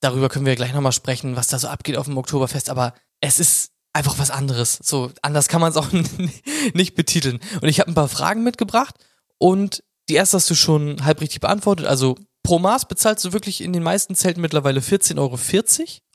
[0.00, 3.38] darüber können wir gleich nochmal sprechen, was da so abgeht auf dem Oktoberfest, aber es
[3.38, 4.78] ist einfach was anderes.
[4.82, 5.88] So, anders kann man es auch
[6.72, 7.40] nicht betiteln.
[7.60, 8.94] Und ich habe ein paar Fragen mitgebracht
[9.38, 11.86] und die erste hast du schon halb richtig beantwortet.
[11.86, 15.38] Also pro Maß bezahlst du wirklich in den meisten Zelten mittlerweile 14,40 Euro.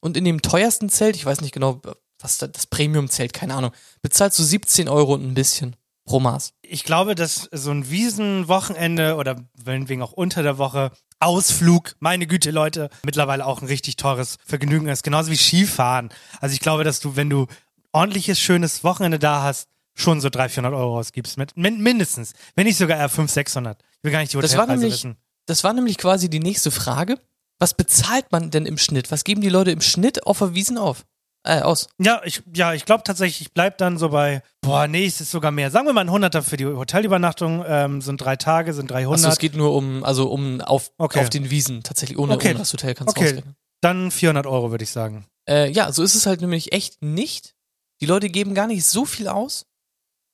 [0.02, 1.82] Und in dem teuersten Zelt, ich weiß nicht genau,
[2.20, 6.54] was da, das Premium-Zelt, keine Ahnung, bezahlst du 17 Euro und ein bisschen pro Maß.
[6.62, 12.52] Ich glaube, dass so ein Wiesenwochenende oder wegen auch unter der Woche Ausflug, meine Güte,
[12.52, 15.04] Leute, mittlerweile auch ein richtig teures Vergnügen ist.
[15.04, 16.10] Genauso wie Skifahren.
[16.42, 17.48] Also ich glaube, dass du, wenn du
[17.92, 21.38] ordentliches, schönes Wochenende da hast, schon so 300, 400 Euro ausgibst.
[21.38, 22.34] Mit, min mindestens.
[22.56, 23.82] Wenn nicht sogar eher 500, 600.
[23.82, 25.16] Ich will gar nicht die Das war Hotelpreise nämlich, wissen.
[25.46, 27.18] das war nämlich quasi die nächste Frage.
[27.60, 29.10] Was bezahlt man denn im Schnitt?
[29.12, 31.06] Was geben die Leute im Schnitt auf der Wiesen auf?
[31.48, 31.88] Äh, aus.
[32.00, 35.30] Ja, ich, ja, ich glaube tatsächlich, ich bleib dann so bei, boah, nee, es ist
[35.30, 35.70] sogar mehr.
[35.70, 39.20] Sagen wir mal ein Hunderter für die Hotelübernachtung, ähm, sind drei Tage, sind 300.
[39.20, 41.20] Achso, es geht nur um, also um auf, Okay.
[41.22, 42.50] auf den Wiesen tatsächlich, ohne, Okay.
[42.50, 43.30] ohne das Hotel kannst du Okay.
[43.32, 43.56] ausrechnen.
[43.82, 45.28] Dann 400 Euro, würde ich sagen.
[45.48, 47.54] Äh, ja, so ist es halt nämlich echt nicht.
[48.02, 49.68] Die Leute geben gar nicht so viel aus.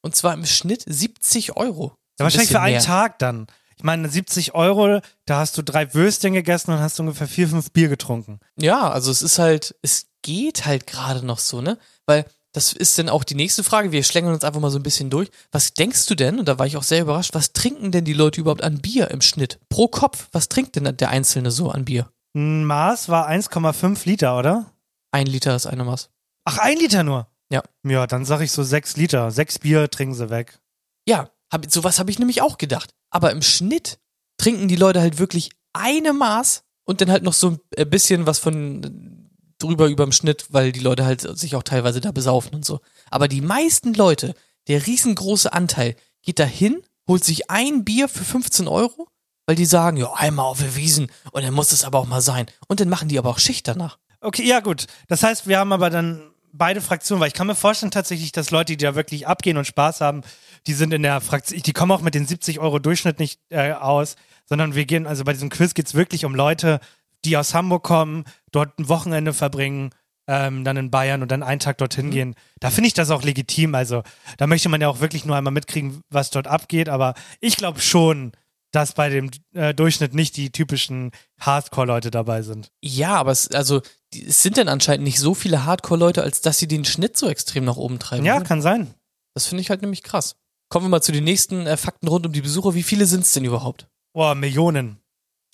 [0.01, 1.93] Und zwar im Schnitt 70 Euro.
[2.19, 2.81] Ja, wahrscheinlich für einen mehr.
[2.83, 3.47] Tag dann.
[3.75, 7.71] Ich meine, 70 Euro, da hast du drei Würstchen gegessen und hast ungefähr vier, fünf
[7.71, 8.39] Bier getrunken.
[8.57, 11.77] Ja, also es ist halt, es geht halt gerade noch so, ne?
[12.05, 13.91] Weil das ist dann auch die nächste Frage.
[13.91, 15.29] Wir schlängeln uns einfach mal so ein bisschen durch.
[15.51, 18.13] Was denkst du denn, und da war ich auch sehr überrascht, was trinken denn die
[18.13, 19.59] Leute überhaupt an Bier im Schnitt?
[19.69, 22.11] Pro Kopf, was trinkt denn der Einzelne so an Bier?
[22.35, 24.71] Ein Maß war 1,5 Liter, oder?
[25.11, 26.09] Ein Liter ist eine Maß.
[26.45, 27.27] Ach, ein Liter nur?
[27.51, 27.63] Ja.
[27.83, 29.31] Ja, dann sag ich so sechs Liter.
[29.31, 30.59] Sechs Bier trinken sie weg.
[31.07, 32.91] Ja, hab, sowas habe ich nämlich auch gedacht.
[33.09, 33.99] Aber im Schnitt
[34.37, 38.39] trinken die Leute halt wirklich eine Maß und dann halt noch so ein bisschen was
[38.39, 39.20] von äh,
[39.63, 42.79] drüber über dem Schnitt, weil die Leute halt sich auch teilweise da besaufen und so.
[43.09, 44.33] Aber die meisten Leute,
[44.67, 49.07] der riesengroße Anteil, geht da hin, holt sich ein Bier für 15 Euro,
[49.45, 52.21] weil die sagen, ja, einmal auf der Wiesen und dann muss es aber auch mal
[52.21, 52.45] sein.
[52.67, 53.97] Und dann machen die aber auch Schicht danach.
[54.21, 54.85] Okay, ja gut.
[55.07, 58.51] Das heißt, wir haben aber dann beide Fraktionen, weil ich kann mir vorstellen tatsächlich, dass
[58.51, 60.21] Leute, die da wirklich abgehen und Spaß haben,
[60.67, 63.71] die sind in der Fraktion, die kommen auch mit den 70 Euro Durchschnitt nicht äh,
[63.73, 66.79] aus, sondern wir gehen, also bei diesem Quiz geht's wirklich um Leute,
[67.25, 69.91] die aus Hamburg kommen, dort ein Wochenende verbringen,
[70.27, 72.35] ähm, dann in Bayern und dann einen Tag dorthin gehen.
[72.59, 73.75] Da finde ich das auch legitim.
[73.75, 74.03] Also
[74.37, 76.89] da möchte man ja auch wirklich nur einmal mitkriegen, was dort abgeht.
[76.89, 78.31] Aber ich glaube schon,
[78.71, 82.71] dass bei dem äh, Durchschnitt nicht die typischen Hardcore-Leute dabei sind.
[82.81, 83.81] Ja, aber es, also,
[84.13, 87.65] es sind dann anscheinend nicht so viele Hardcore-Leute, als dass sie den Schnitt so extrem
[87.65, 88.25] nach oben treiben.
[88.25, 88.45] Ja, würden.
[88.45, 88.93] kann sein.
[89.33, 90.37] Das finde ich halt nämlich krass.
[90.69, 92.73] Kommen wir mal zu den nächsten äh, Fakten rund um die Besucher.
[92.73, 93.87] Wie viele sind es denn überhaupt?
[94.13, 94.99] Boah, Millionen.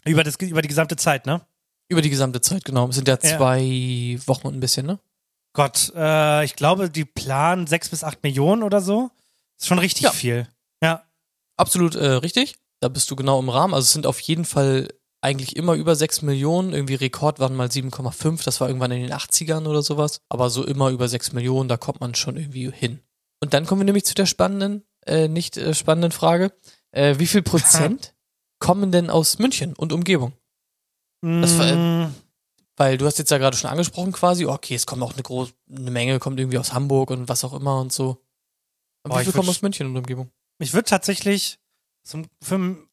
[0.06, 1.42] Über, das, über die gesamte Zeit, ne?
[1.90, 2.88] Über die gesamte Zeit, genau.
[2.90, 5.00] Es sind ja zwei Wochen und ein bisschen, ne?
[5.54, 9.10] Gott, äh, ich glaube, die planen sechs bis acht Millionen oder so.
[9.60, 10.12] Ist schon richtig Ja.
[10.12, 10.48] viel.
[10.84, 11.04] Ja.
[11.56, 12.56] Absolut äh, richtig.
[12.80, 13.74] Da bist du genau im Rahmen.
[13.74, 14.90] Also es sind auf jeden Fall
[15.22, 16.74] eigentlich immer über 6 Millionen.
[16.74, 18.44] Irgendwie Rekord waren mal 7,5.
[18.44, 20.22] Das war irgendwann in den 80ern oder sowas.
[20.30, 23.00] Aber so immer über 6 Millionen, da kommt man schon irgendwie hin.
[23.42, 26.52] Und dann kommen wir nämlich zu der spannenden, äh, nicht äh, spannenden Frage.
[26.92, 28.14] Äh, wie viel Prozent
[28.60, 30.34] kommen denn aus München und Umgebung?
[31.22, 32.14] Das war, Mm,
[32.76, 35.52] Weil du hast jetzt ja gerade schon angesprochen quasi, okay, es kommt auch eine große
[35.76, 38.22] eine Menge, kommt irgendwie aus Hamburg und was auch immer und so.
[39.04, 40.30] Und Oh, wie viel kommen würd- aus München und Umgebung?
[40.60, 41.60] ich würde tatsächlich,
[42.04, 42.26] zum,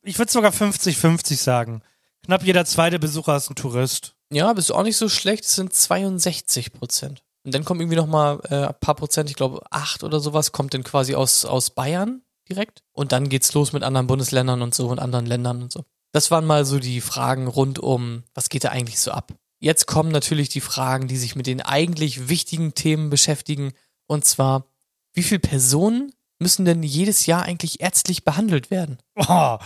[0.03, 1.83] ich würde sogar 50-50 sagen.
[2.25, 4.17] Knapp jeder zweite Besucher ist ein Tourist.
[4.31, 7.23] Ja, bist du auch nicht so schlecht, es sind 62 Prozent.
[7.45, 10.53] Und dann kommen irgendwie noch mal äh, ein paar Prozent, ich glaube acht oder sowas,
[10.53, 12.83] kommt dann quasi aus, aus Bayern direkt.
[12.93, 15.85] Und dann geht's los mit anderen Bundesländern und so und anderen Ländern und so.
[16.15, 19.33] Das waren mal so die Fragen rund um, was geht da eigentlich so ab?
[19.59, 23.73] Jetzt kommen natürlich die Fragen, die sich mit den eigentlich wichtigen Themen beschäftigen.
[24.07, 24.67] Und zwar,
[25.13, 28.99] wie viele Personen müssen denn jedes Jahr eigentlich ärztlich behandelt werden?
[29.17, 29.59] Boah,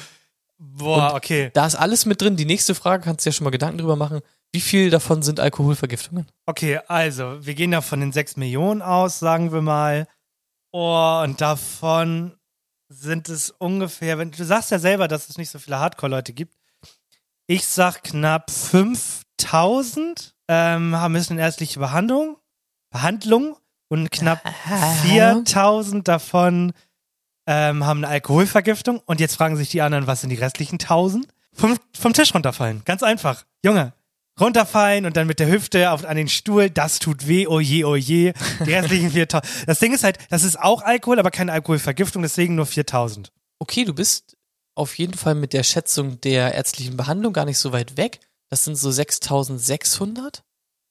[0.56, 1.50] boah okay.
[1.52, 2.38] Da ist alles mit drin.
[2.38, 4.20] Die nächste Frage, kannst du ja schon mal Gedanken drüber machen.
[4.50, 6.30] Wie viel davon sind Alkoholvergiftungen?
[6.46, 10.08] Okay, also, wir gehen da von den 6 Millionen aus, sagen wir mal.
[10.72, 12.38] Oh, und davon
[12.88, 16.55] sind es ungefähr, wenn du sagst ja selber, dass es nicht so viele Hardcore-Leute gibt.
[17.46, 22.38] Ich sag knapp 5000 ähm, haben müssen in ärztliche Behandlung,
[22.90, 23.57] Behandlung
[23.88, 24.42] und knapp
[25.03, 26.72] 4000 davon
[27.46, 29.01] ähm, haben eine Alkoholvergiftung.
[29.07, 31.27] Und jetzt fragen sich die anderen, was sind die restlichen 1000?
[31.55, 32.83] Vom, vom Tisch runterfallen.
[32.85, 33.44] Ganz einfach.
[33.64, 33.92] Junge,
[34.40, 37.85] runterfallen und dann mit der Hüfte auf, an den Stuhl, das tut weh, oh je,
[37.85, 38.33] oh je.
[38.64, 39.68] Die restlichen 4000.
[39.68, 43.33] Das Ding ist halt, das ist auch Alkohol, aber keine Alkoholvergiftung, deswegen nur 4000.
[43.59, 44.37] Okay, du bist
[44.74, 48.20] auf jeden Fall mit der Schätzung der ärztlichen Behandlung gar nicht so weit weg.
[48.48, 50.44] Das sind so 6600.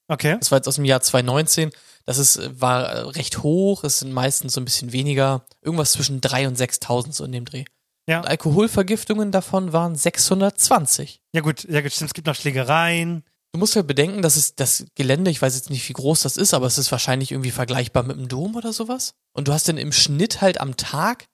[0.09, 0.37] Okay.
[0.39, 1.71] Das war jetzt aus dem Jahr 2019.
[2.05, 3.83] Das ist, war äh, recht hoch.
[3.83, 5.45] Es sind meistens so ein bisschen weniger.
[5.61, 7.65] Irgendwas zwischen 3 und 6000 so in dem Dreh.
[8.07, 8.19] Ja.
[8.19, 11.21] Und Alkoholvergiftungen davon waren 620.
[11.33, 13.23] Ja gut, ja gut, stimmt, es gibt noch Schlägereien.
[13.53, 16.37] Du musst ja bedenken, dass es das Gelände, ich weiß jetzt nicht, wie groß das
[16.37, 19.13] ist, aber es ist wahrscheinlich irgendwie vergleichbar mit dem Dom oder sowas.
[19.33, 21.25] Und du hast dann im Schnitt halt am Tag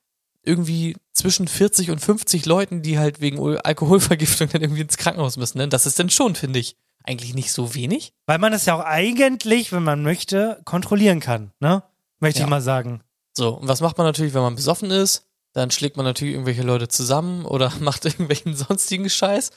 [0.46, 5.38] irgendwie zwischen 40 und 50 Leuten, die halt wegen Al- Alkoholvergiftung dann irgendwie ins Krankenhaus
[5.38, 5.58] müssen.
[5.58, 5.68] Ne?
[5.68, 8.14] Das ist dann schon, finde ich, eigentlich nicht so wenig.
[8.26, 11.84] Weil man es ja auch eigentlich, wenn man möchte, kontrollieren kann, ne?
[12.20, 12.46] Möchte Ja.
[12.46, 13.02] ich mal sagen.
[13.36, 15.26] So, und was macht man natürlich, wenn man besoffen ist?
[15.54, 19.50] Dann schlägt man natürlich irgendwelche Leute zusammen oder macht irgendwelchen sonstigen Scheiß.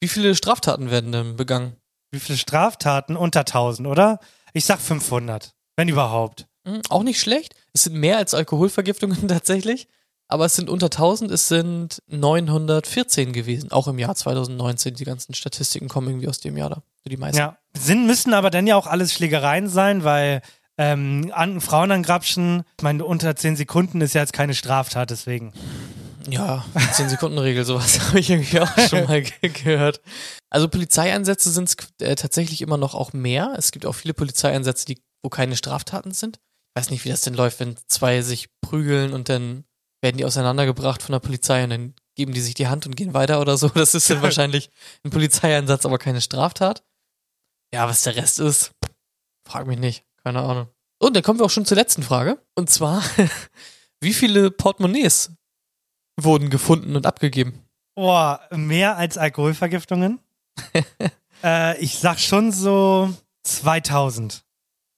[0.00, 1.76] Wie viele Straftaten werden denn begangen?
[2.10, 3.16] Wie viele Straftaten?
[3.16, 4.18] Unter 1000, oder?
[4.52, 6.46] Ich sag 500, wenn überhaupt.
[6.66, 7.54] Hm, auch nicht schlecht.
[7.72, 9.88] Es sind mehr als Alkoholvergiftungen tatsächlich.
[10.28, 14.94] Aber es sind unter 1000, es sind 914 gewesen, auch im Jahr 2019.
[14.94, 16.82] Die ganzen Statistiken kommen irgendwie aus dem Jahr da.
[17.02, 17.38] So die meisten.
[17.38, 20.42] Ja, sind, müssen aber dann ja auch alles Schlägereien sein, weil
[20.78, 25.52] ähm, an, Frauen angrapschen, ich meine, unter 10 Sekunden ist ja jetzt keine Straftat, deswegen.
[26.28, 30.00] Ja, 10 Sekunden Regel, sowas habe ich irgendwie auch schon mal ge gehört.
[30.50, 33.54] Also Polizeieinsätze sind äh, tatsächlich immer noch auch mehr.
[33.56, 36.40] Es gibt auch viele Polizeieinsätze, die, wo keine Straftaten sind.
[36.70, 39.64] Ich weiß nicht, wie das denn läuft, wenn zwei sich prügeln und dann
[40.02, 43.14] werden die auseinandergebracht von der Polizei und dann geben die sich die Hand und gehen
[43.14, 43.68] weiter oder so.
[43.68, 44.70] Das ist dann wahrscheinlich
[45.04, 46.84] ein Polizeieinsatz, aber keine Straftat.
[47.72, 48.72] Ja, was der Rest ist,
[49.46, 50.04] frag mich nicht.
[50.24, 50.68] Keine Ahnung.
[50.98, 52.42] Und dann kommen wir auch schon zur letzten Frage.
[52.54, 53.02] Und zwar,
[54.00, 55.32] wie viele Portemonnaies
[56.20, 57.64] wurden gefunden und abgegeben?
[57.94, 60.20] Boah, mehr als Alkoholvergiftungen?
[61.44, 63.12] äh, ich sag schon so
[63.44, 64.44] 2000.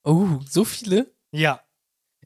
[0.04, 1.12] Oh, so viele?
[1.32, 1.60] Ja.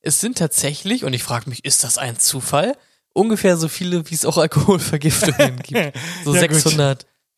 [0.03, 2.77] Es sind tatsächlich, und ich frage mich, ist das ein Zufall?
[3.13, 5.97] Ungefähr so viele, wie es auch Alkoholvergiftungen gibt.
[6.25, 6.61] So Ja, gut.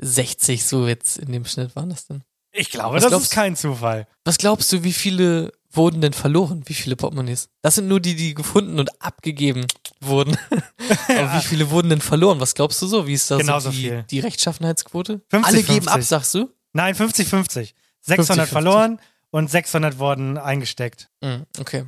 [0.01, 2.23] 660, so jetzt in dem Schnitt waren das denn.
[2.53, 4.07] Ich glaube, Was das glaubst ist kein Zufall.
[4.25, 6.63] Was glaubst du, wie viele wurden denn verloren?
[6.67, 7.49] Wie viele Portemonnaies?
[7.63, 9.67] Das sind nur die, die gefunden und abgegeben
[10.01, 10.37] wurden.
[11.09, 12.41] Aber wie viele wurden denn verloren?
[12.41, 13.07] Was glaubst du so?
[13.07, 14.05] Wie ist da Genauso so die, viel.
[14.11, 15.21] die Rechtschaffenheitsquote?
[15.31, 15.93] 50, Alle geben 50.
[15.93, 16.51] ab, sagst du?
[16.73, 17.73] Nein, 50-50.
[18.03, 18.51] 600 50-50.
[18.53, 21.09] verloren und 600 wurden eingesteckt.
[21.23, 21.85] Mhm, okay.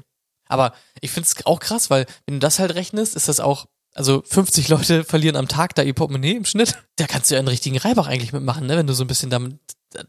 [0.48, 3.66] Aber ich finde es auch krass, weil wenn du das halt rechnest, ist das auch,
[3.94, 6.76] also 50 Leute verlieren am Tag da ihr Portemonnaie im Schnitt.
[6.96, 8.76] Da kannst du ja einen richtigen Reibach eigentlich mitmachen, ne?
[8.76, 9.58] Wenn du so ein bisschen damit,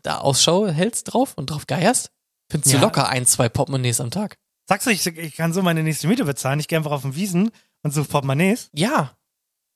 [0.03, 2.11] da Ausschau hältst drauf und drauf geierst.
[2.49, 2.79] Findest Ja.
[2.79, 4.37] du locker ein, zwei Portemonnaies am Tag.
[4.67, 6.59] Sagst du, ich, ich kann so meine nächste Miete bezahlen?
[6.59, 7.51] Ich gehe einfach auf den Wiesen
[7.83, 8.69] und suche Portemonnaies.
[8.73, 9.17] Ja.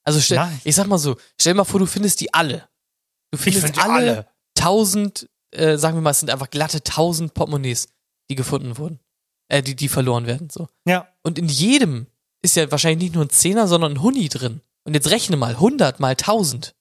[0.04, 0.62] Also stell, Nice.
[0.64, 2.68] ich sag mal so, stell mal vor, du findest die alle.
[3.32, 7.88] Du findest finde alle, tausend, äh, sagen wir mal, es sind einfach glatte tausend Portemonnaies,
[8.30, 9.00] die gefunden wurden.
[9.48, 10.68] Äh, die, die verloren werden, so.
[10.88, 11.08] Ja.
[11.24, 12.08] Und in jedem
[12.42, 14.62] ist ja wahrscheinlich nicht nur ein Zehner, sondern ein Huni drin.
[14.86, 16.76] Und jetzt rechne mal, 100 mal 1000.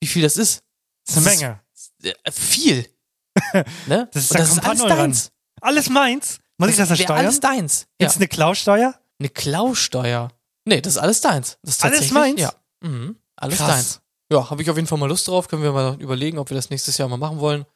[0.00, 0.64] Wie viel das ist?
[1.06, 1.60] Das ist eine Menge.
[2.02, 2.88] Äh, viel.
[3.86, 4.08] ne?
[4.12, 5.32] Das ist der das ist alles deins.
[5.60, 6.40] Alles meins?
[6.58, 7.18] Muss ich das ersteuern?
[7.18, 7.86] alles deins.
[7.98, 8.06] Ja.
[8.06, 8.98] Gibt's eine Klausteuer?
[9.18, 10.30] Eine Klausteuer.
[10.64, 11.58] Nee, das ist alles deins.
[11.62, 12.40] Das ist Alles meins?
[12.40, 12.52] Ja.
[12.80, 13.16] Mhm.
[13.36, 13.68] Alles Krass.
[13.68, 14.00] deins.
[14.32, 15.48] Ja, habe ich auf jeden Fall mal Lust drauf.
[15.48, 17.66] Können wir mal überlegen, ob wir das nächstes Jahr mal machen wollen.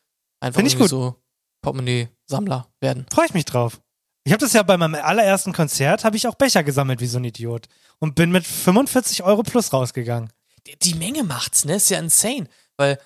[0.40, 0.88] Einfach Find ich gut.
[0.88, 1.16] so
[1.62, 3.06] Portemonnaie-Sammler werden.
[3.12, 3.80] Freue ich mich drauf.
[4.24, 7.18] Ich habe das ja bei meinem allerersten Konzert, habe ich auch Becher gesammelt wie so
[7.18, 7.66] ein Idiot.
[7.98, 10.32] Und bin mit 45 Euro plus rausgegangen.
[10.66, 11.76] Die, die Menge macht's, ne?
[11.76, 12.48] Ist ja insane.
[12.76, 12.98] Weil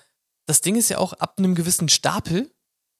[0.47, 2.51] das Ding ist ja auch ab einem gewissen Stapel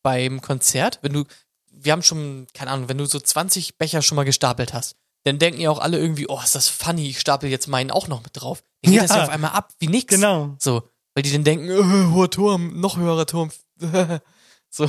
[0.03, 1.25] beim Konzert, wenn du,
[1.71, 5.39] wir haben schon, keine Ahnung, wenn du so 20 Becher schon mal gestapelt hast, dann
[5.39, 8.23] denken ja auch alle irgendwie, oh, ist das funny, ich stapel jetzt meinen auch noch
[8.23, 8.63] mit drauf.
[8.81, 9.07] Dann geht Ja.
[9.07, 10.07] das ja auf einmal ab wie nix.
[10.13, 10.55] Genau.
[10.59, 13.51] So, weil die dann denken, äh, hoher Turm, noch höherer Turm.
[14.69, 14.85] so,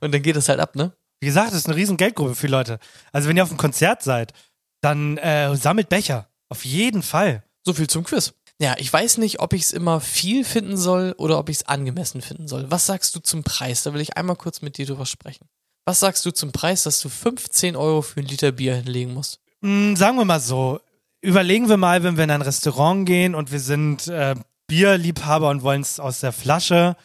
[0.00, 0.92] und dann geht das halt ab, ne?
[1.20, 2.78] Wie gesagt, das ist eine riesen Geldgrube für Leute.
[3.12, 4.32] Also wenn ihr auf einem Konzert seid,
[4.80, 6.28] dann äh, sammelt Becher.
[6.48, 7.42] Auf jeden Fall.
[7.64, 8.34] So viel zum Quiz.
[8.60, 11.66] Ja, ich weiß nicht, ob ich es immer viel finden soll oder ob ich es
[11.66, 12.70] angemessen finden soll.
[12.70, 13.82] Was sagst du zum Preis?
[13.82, 15.48] Da will ich einmal kurz mit dir drüber sprechen.
[15.84, 19.40] Was sagst du zum Preis, dass du 15 Euro für einen Liter Bier hinlegen musst?
[19.60, 20.80] Mm, sagen wir mal so,
[21.20, 24.34] überlegen wir mal, wenn wir in ein Restaurant gehen und wir sind äh,
[24.66, 26.96] Bierliebhaber und wollen es aus der Flasche,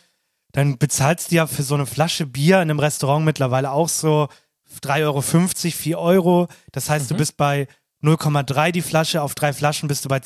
[0.52, 4.28] dann bezahlst du ja für so eine Flasche Bier in einem Restaurant mittlerweile auch so
[4.82, 6.48] 3,50 Euro, 4 Euro.
[6.72, 7.68] Das heißt, du bist bei
[8.04, 10.22] 0,3 die Flasche, auf drei Flaschen bist du bei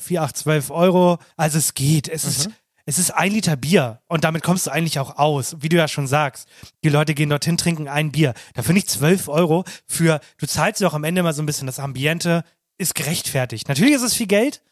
[0.00, 1.18] 4, 8, 12 Euro.
[1.36, 2.08] Also es geht.
[2.08, 2.50] Es ist
[2.86, 5.88] es ist ein Liter Bier und damit kommst du eigentlich auch aus, wie du ja
[5.88, 6.48] schon sagst.
[6.84, 8.34] Die Leute gehen dorthin, trinken ein Bier.
[8.54, 11.46] Da finde ich 12 Euro für, du zahlst ja auch am Ende mal so ein
[11.46, 12.44] bisschen das Ambiente,
[12.78, 13.68] ist gerechtfertigt.
[13.68, 14.62] Natürlich ist es viel Geld,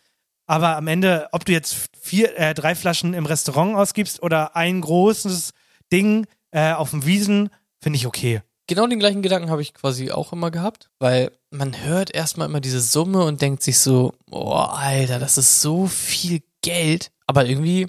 [0.46, 4.80] aber am Ende, ob du jetzt vier, äh, drei Flaschen im Restaurant ausgibst oder ein
[4.80, 5.52] großes
[5.92, 8.42] Ding äh, auf dem Wiesen, finde ich okay.
[8.66, 12.60] Genau den gleichen Gedanken habe ich quasi auch immer gehabt, weil man hört erstmal immer
[12.60, 17.10] diese Summe und denkt sich so, oh, Alter, das ist so viel Geld.
[17.26, 17.88] Aber irgendwie,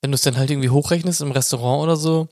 [0.00, 2.28] wenn du es dann halt irgendwie hochrechnest im Restaurant oder so,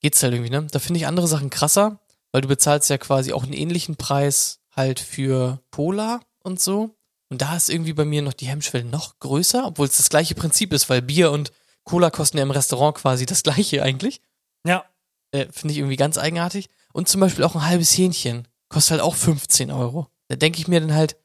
[0.00, 0.66] geht's halt irgendwie, ne?
[0.70, 1.98] Da finde ich andere Sachen krasser,
[2.32, 6.96] weil du bezahlst ja quasi auch einen ähnlichen Preis halt für Cola und so.
[7.30, 10.34] Und da ist irgendwie bei mir noch die Hemmschwelle noch größer, obwohl es das gleiche
[10.34, 11.52] Prinzip ist, weil Bier und
[11.84, 14.20] Cola kosten ja im Restaurant quasi das gleiche eigentlich.
[14.66, 14.84] Ja.
[15.32, 16.68] Äh, Finde ich irgendwie ganz eigenartig.
[16.92, 20.08] Und zum Beispiel auch ein halbes Hähnchen kostet halt auch 15 Euro.
[20.28, 21.16] Da denke ich mir dann halt,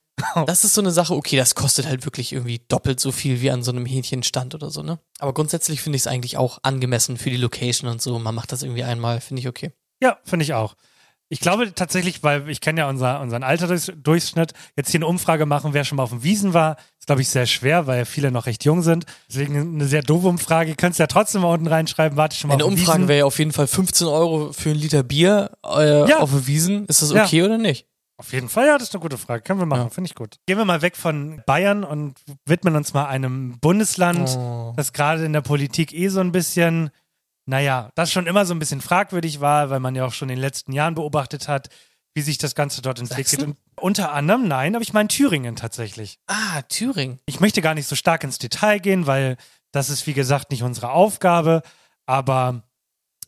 [0.45, 3.51] das ist so eine Sache, okay, das kostet halt wirklich irgendwie doppelt so viel wie
[3.51, 4.99] an so einem Hähnchenstand oder so, ne?
[5.19, 8.17] Aber grundsätzlich finde ich es eigentlich auch angemessen für die Location und so.
[8.19, 9.71] Man macht das irgendwie einmal, finde ich okay.
[10.01, 10.75] Ja, finde ich auch.
[11.31, 15.73] Ich glaube tatsächlich, weil ich kenne ja unser, unseren Altersdurchschnitt, jetzt hier eine Umfrage machen,
[15.75, 18.47] wer schon mal auf dem Wiesen war, ist, glaube ich, sehr schwer, weil viele noch
[18.47, 19.05] recht jung sind.
[19.29, 20.71] Deswegen eine sehr doofe Umfrage.
[20.71, 23.19] Ihr könnt es ja trotzdem mal unten reinschreiben, warte schon mal Eine auf Umfrage wäre
[23.19, 26.17] ja auf jeden Fall 15 Euro für einen Liter Bier äh, Ja.
[26.19, 26.85] auf der Wiesen.
[26.87, 27.25] Ist das Ja.
[27.25, 27.85] okay oder nicht?
[28.19, 29.41] Auf jeden Fall, ja, das ist eine gute Frage.
[29.43, 29.89] Können wir machen, Ja.
[29.89, 30.39] finde ich gut.
[30.45, 34.73] Gehen wir mal weg von Bayern und widmen uns mal einem Bundesland, Oh.
[34.75, 36.89] das gerade in der Politik eh so ein bisschen,
[37.45, 40.35] naja, das schon immer so ein bisschen fragwürdig war, weil man ja auch schon in
[40.35, 41.69] den letzten Jahren beobachtet hat,
[42.13, 43.41] wie sich das Ganze dort entwickelt.
[43.43, 46.19] Und unter anderem, nein, aber ich meine Thüringen tatsächlich.
[46.27, 47.19] Ah, Thüringen.
[47.25, 49.37] Ich möchte gar nicht so stark ins Detail gehen, weil
[49.71, 51.61] das ist, wie gesagt, nicht unsere Aufgabe.
[52.05, 52.63] Aber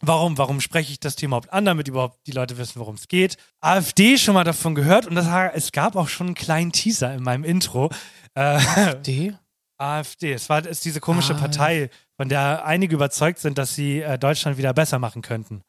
[0.02, 3.08] warum, warum spreche ich das Thema überhaupt an, damit überhaupt die Leute wissen, worum es
[3.08, 3.38] geht?
[3.62, 7.24] AfD schon mal davon gehört und das, es gab auch schon einen kleinen Teaser in
[7.24, 7.90] meinem Intro.
[8.34, 9.34] Äh, D?
[9.78, 11.40] AfD, es war ist diese komische Ah.
[11.40, 15.64] Partei, von der einige überzeugt sind, dass sie äh, Deutschland wieder besser machen könnten.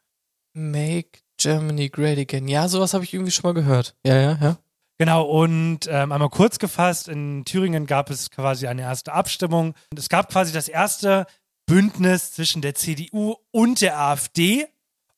[0.55, 2.47] Make Germany Great Again.
[2.47, 3.95] Ja, sowas habe ich irgendwie schon mal gehört.
[4.05, 4.57] Ja, ja, ja.
[4.99, 9.73] Genau, und ähm, einmal kurz gefasst, in Thüringen gab es quasi eine erste Abstimmung.
[9.91, 11.25] Und es gab quasi das erste
[11.73, 14.67] Bündnis zwischen der CDU und der AfD,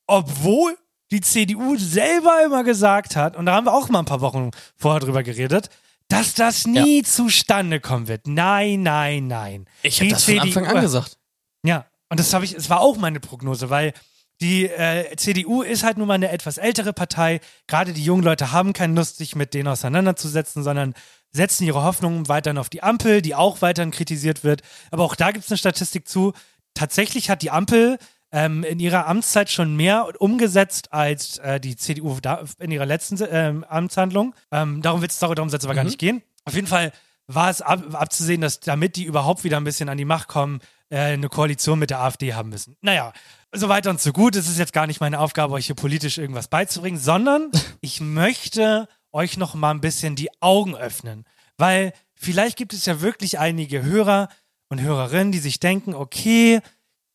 [0.08, 0.78] obwohl
[1.12, 4.52] die CDU selber immer gesagt hat, und da haben wir auch mal ein paar Wochen
[4.78, 5.70] vorher drüber geredet,
[6.08, 8.28] dass das nie zustande kommen wird.
[8.28, 9.66] Nein, nein, nein.
[9.84, 11.18] Ich habe das von Anfang CDU an gesagt.
[11.66, 13.92] Ja, und das habe ich, es war auch meine Prognose, weil
[14.40, 17.42] die äh, CDU ist halt nun mal eine etwas ältere Partei.
[17.68, 20.94] Gerade die jungen Leute haben keine Lust, sich mit denen auseinanderzusetzen, sondern
[21.36, 24.62] setzen ihre Hoffnungen weiterhin auf die Ampel, die auch weiterhin kritisiert wird.
[24.92, 26.34] Aber auch da gibt es eine Statistik zu.
[26.74, 27.98] Tatsächlich hat die Ampel
[28.32, 32.18] ähm, in ihrer Amtszeit schon mehr umgesetzt als äh, die CDU
[32.60, 34.34] in ihrer letzten ähm, Amtshandlung.
[34.52, 36.22] Ähm, darum wird es darum soll es aber gar nicht gehen.
[36.46, 36.92] Auf jeden Fall
[37.28, 40.60] war es ab, abzusehen, dass damit die überhaupt wieder ein bisschen an die Macht kommen,
[40.90, 42.78] äh, eine Koalition mit der AfD haben müssen.
[42.82, 43.14] Naja,
[43.52, 44.36] so weiter und so gut.
[44.36, 48.88] Es ist jetzt gar nicht meine Aufgabe, euch hier politisch irgendwas beizubringen, sondern ich möchte
[49.16, 51.26] euch noch mal ein bisschen die Augen öffnen.
[51.58, 54.30] Weil vielleicht gibt es ja wirklich einige Hörer
[54.70, 56.60] und Hörerinnen, die sich denken, okay,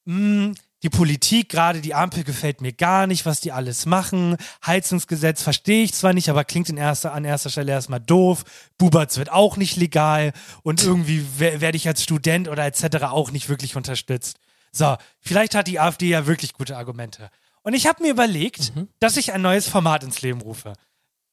[0.06, 4.36] mh, die Politik, gerade die Ampel, gefällt mir gar nicht, was die alles machen.
[4.64, 8.44] Heizungsgesetz verstehe ich zwar nicht, aber klingt in erster, an erster Stelle erstmal doof.
[8.78, 10.32] Buberts wird auch nicht legal
[10.62, 13.04] und irgendwie we- werde ich als Student oder etc.
[13.10, 14.38] auch nicht wirklich unterstützt.
[14.72, 17.28] So, vielleicht hat die AfD ja wirklich gute Argumente.
[17.62, 20.72] Und ich habe mir überlegt, dass ich ein neues Format ins Leben rufe.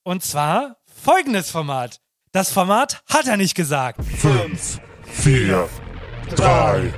[0.07, 1.99] Und zwar folgendes Format.
[2.31, 3.99] Das Format hat er nicht gesagt.
[4.05, 5.67] Fünf, vier,
[6.33, 6.93] Drei,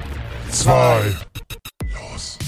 [0.51, 1.15] zwei,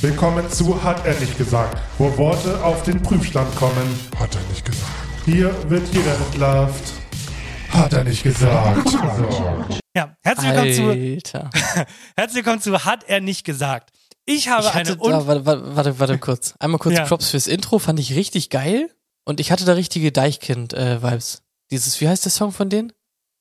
[0.02, 4.00] Willkommen zu Hat er nicht gesagt, wo Worte auf den Prüfstand kommen.
[4.20, 4.92] Hat er nicht gesagt.
[5.26, 6.94] Hier wird jeder entlarvt.
[7.72, 8.88] Hat er nicht gesagt.
[9.18, 9.66] So.
[9.96, 11.50] Ja, herzlich willkommen zu Alter.
[12.16, 13.90] Herzlich willkommen zu Hat er nicht gesagt.
[14.26, 16.54] Ich habe Ich hatte eine da, warte, warte, warte, warte kurz.
[16.60, 17.06] Einmal kurz Ja.
[17.06, 18.92] Props fürs Intro, fand ich richtig geil.
[19.26, 21.42] Und ich hatte da richtige Deichkind-Vibes.
[21.72, 22.92] Dieses, wie heißt der Song von denen?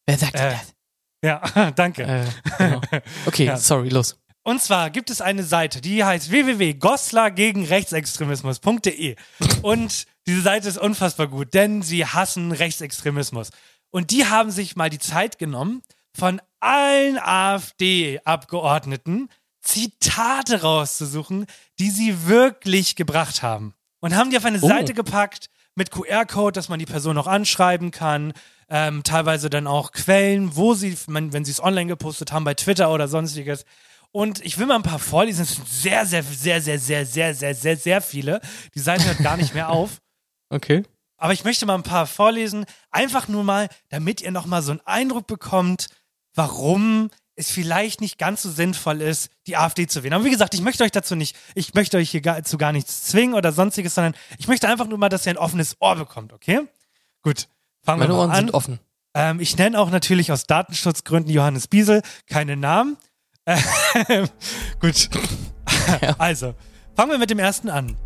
[0.06, 0.74] Wer sagt Äh, das?
[1.22, 2.02] Ja, danke.
[2.04, 2.24] Äh,
[2.58, 2.80] genau.
[3.26, 3.56] Okay, Ja.
[3.56, 4.16] sorry, los.
[4.42, 9.16] Und zwar gibt es eine Seite, die heißt www.goslar gegen Rechtsextremismus.de.
[9.62, 13.50] Und diese Seite ist unfassbar gut, denn sie hassen Rechtsextremismus.
[13.90, 15.82] Und die haben sich mal die Zeit genommen,
[16.16, 19.28] von allen AfD-Abgeordneten
[19.62, 21.44] Zitate rauszusuchen,
[21.78, 23.74] die sie wirklich gebracht haben.
[24.00, 24.68] Und haben die auf eine Oh.
[24.68, 25.50] Seite gepackt
[25.80, 28.34] mit QR-Code, dass man die Person noch anschreiben kann.
[28.68, 32.52] Ähm, teilweise dann auch Quellen, wo sie, wenn wenn sie es online gepostet haben, bei
[32.52, 33.64] Twitter oder sonstiges.
[34.12, 35.42] Und ich will mal ein paar vorlesen.
[35.42, 38.42] Es sind sehr, sehr, sehr, sehr, sehr, sehr, sehr, sehr, sehr viele.
[38.74, 40.02] Die Seite hört gar nicht mehr auf.
[40.50, 40.82] Okay.
[41.16, 44.80] Aber ich möchte mal ein paar vorlesen, einfach nur mal, damit ihr nochmal so einen
[44.84, 45.88] Eindruck bekommt,
[46.34, 47.08] warum
[47.40, 50.14] es vielleicht nicht ganz so sinnvoll ist, die AfD zu wählen.
[50.14, 52.72] Aber wie gesagt, ich möchte euch dazu nicht, ich möchte euch hier gar, zu gar
[52.72, 55.96] nichts zwingen oder sonstiges, sondern ich möchte einfach nur mal, dass ihr ein offenes Ohr
[55.96, 56.60] bekommt, okay?
[57.22, 57.48] Gut,
[57.82, 58.36] fangen Meine wir mal Ohren an.
[58.36, 58.80] sind offen.
[59.14, 62.96] Ähm, ich nenne auch natürlich aus Datenschutzgründen Johannes Biesel keine Namen.
[63.46, 64.28] Ähm,
[64.80, 65.08] gut.
[66.18, 66.54] Also,
[66.94, 67.96] fangen wir mit dem ersten an.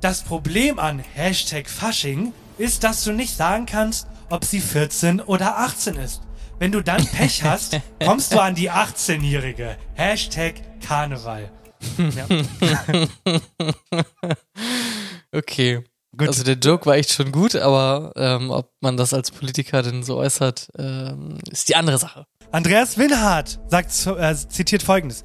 [0.00, 5.58] Das Problem an Hashtag Fasching ist, dass du nicht sagen kannst, ob sie 14 oder
[5.58, 6.22] 18 ist.
[6.58, 9.76] Wenn du dann Pech hast, kommst du an die 18-Jährige.
[9.94, 11.50] Hashtag Karneval.
[11.98, 12.26] Ja.
[15.34, 15.82] Okay.
[16.14, 16.28] Gut.
[16.28, 20.02] Also der Joke war echt schon gut, aber ähm, ob man das als Politiker denn
[20.02, 22.26] so äußert, ähm, ist die andere Sache.
[22.50, 25.24] Andreas Winhardt sagt, äh, zitiert folgendes.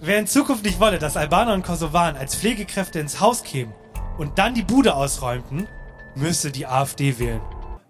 [0.00, 3.74] Wer in Zukunft nicht wolle, dass Albaner und Kosovaren als Pflegekräfte ins Haus kämen
[4.16, 5.66] und dann die Bude ausräumten,
[6.14, 7.40] müsse die AfD wählen.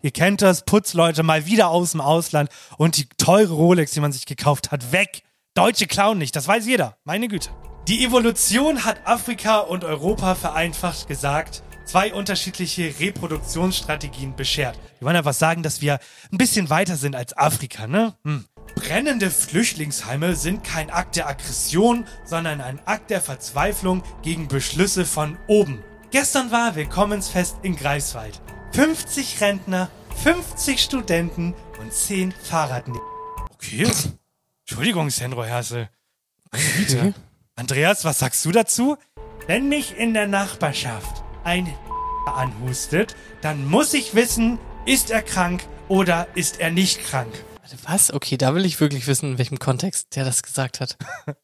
[0.03, 4.13] Ihr kennt das, Putzleute mal wieder aus dem Ausland und die teure Rolex, die man
[4.13, 5.23] sich gekauft hat, weg.
[5.55, 6.97] Deutsche klauen nicht, das weiß jeder.
[7.05, 7.51] Meine Güte.
[7.89, 14.79] Die Evolution hat Afrika und Europa vereinfacht gesagt zwei unterschiedliche Reproduktionsstrategien beschert.
[14.99, 15.99] Wir wollen einfach sagen, dass wir
[16.31, 18.15] ein bisschen weiter sind als Afrika, ne?
[18.25, 18.45] Hm.
[18.75, 25.39] Brennende Flüchtlingsheime sind kein Akt der Aggression, sondern ein Akt der Verzweiflung gegen Beschlüsse von
[25.47, 25.83] oben.
[26.11, 28.41] Gestern war Willkommensfest in Greifswald.
[28.73, 29.91] 50 Rentner,
[30.23, 33.01] 50 Studenten und 10 Fahrradnehmer.
[33.55, 33.87] Okay.
[34.61, 35.89] Entschuldigung, Sandro Hersel.
[36.77, 37.15] Güte.
[37.57, 38.97] Andreas, was sagst du dazu?
[39.47, 41.73] Wenn mich in der Nachbarschaft ein
[42.27, 47.33] anhustet, dann muss ich wissen, ist er krank oder ist er nicht krank.
[47.61, 48.13] Warte, was?
[48.13, 50.97] Okay, da will ich wirklich wissen, in welchem Kontext der das gesagt hat.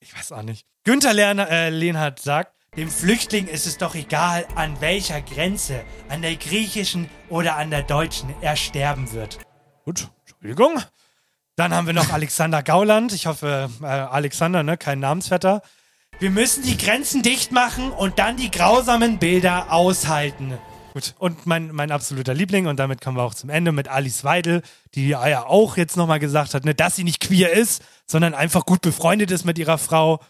[0.00, 0.66] Ich weiß auch nicht.
[0.84, 6.22] Günther Lerner, äh, Lehnhardt sagt, dem Flüchtling ist es doch egal, an welcher Grenze, an
[6.22, 9.38] der griechischen oder an der deutschen, er sterben wird.
[9.84, 10.82] Gut, Entschuldigung.
[11.56, 13.12] Dann haben wir noch Alexander Gauland.
[13.12, 15.62] Ich hoffe, äh, Alexander, ne, kein Namensvetter.
[16.18, 20.58] Wir müssen die Grenzen dicht machen und dann die grausamen Bilder aushalten.
[20.94, 24.22] Gut, und mein, mein absoluter Liebling, und damit kommen wir auch zum Ende mit Alice
[24.22, 24.62] Weidel,
[24.94, 28.64] die ja auch jetzt nochmal gesagt hat, ne, dass sie nicht queer ist, sondern einfach
[28.64, 30.20] gut befreundet ist mit ihrer Frau.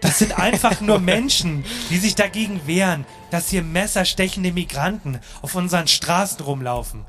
[0.00, 5.88] Das sind einfach nur Menschen, die sich dagegen wehren, dass hier messerstechende Migranten auf unseren
[5.88, 7.04] Straßen rumlaufen,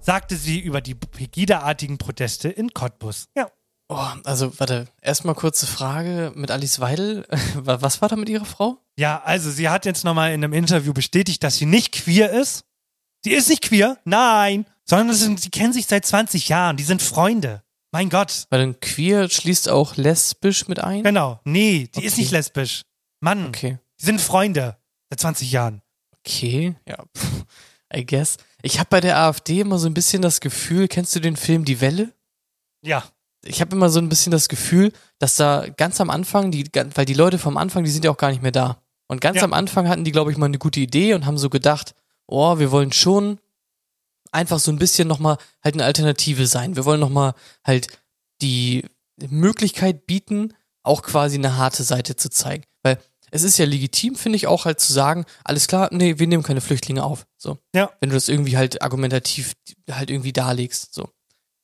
[0.00, 3.26] sagte sie über die Pegida-artigen Proteste in Cottbus.
[3.36, 3.48] Ja.
[3.88, 7.26] Oh, also, warte, erstmal kurze Frage mit Alice Weidel.
[7.54, 8.78] Wa- Was war da mit ihrer Frau?
[8.96, 12.64] Ja, also sie hat jetzt nochmal in einem Interview bestätigt, dass sie nicht queer ist.
[13.24, 17.62] Sie ist nicht queer, nein, sondern sie kennen sich seit 20 Jahren, die sind Freunde.
[17.92, 18.46] Mein Gott.
[18.50, 21.02] Weil dann queer schließt auch lesbisch mit ein?
[21.02, 22.06] Genau, nee, die Okay.
[22.06, 22.82] ist nicht lesbisch.
[23.20, 23.78] Mann, Okay.
[24.00, 24.76] die sind Freunde
[25.10, 25.82] seit 20 Jahren.
[26.18, 27.44] Okay, ja, pff,
[27.94, 28.36] I guess.
[28.62, 31.64] Ich habe bei der AfD immer so ein bisschen das Gefühl, kennst du den Film
[31.64, 32.12] Die Welle?
[32.82, 33.04] Ja,
[33.42, 36.64] Ich habe immer so ein bisschen das Gefühl, dass da ganz am Anfang, die,
[36.94, 38.82] weil die Leute vom Anfang, die sind ja auch gar nicht mehr da.
[39.08, 39.44] Und ganz Ja.
[39.44, 41.94] am Anfang hatten die, glaube ich, mal eine gute Idee und haben so gedacht,
[42.26, 43.40] oh, wir wollen schon
[44.32, 46.76] einfach so ein bisschen nochmal halt eine Alternative sein.
[46.76, 47.88] Wir wollen nochmal halt
[48.42, 48.84] die
[49.28, 52.64] Möglichkeit bieten, auch quasi eine harte Seite zu zeigen.
[52.82, 52.98] Weil
[53.30, 56.42] es ist ja legitim, finde ich, auch halt zu sagen, alles klar, nee, wir nehmen
[56.42, 57.26] keine Flüchtlinge auf.
[57.36, 57.58] So.
[57.74, 57.90] Ja.
[58.00, 59.54] Wenn du das irgendwie halt argumentativ
[59.90, 60.94] halt irgendwie darlegst.
[60.94, 61.08] So.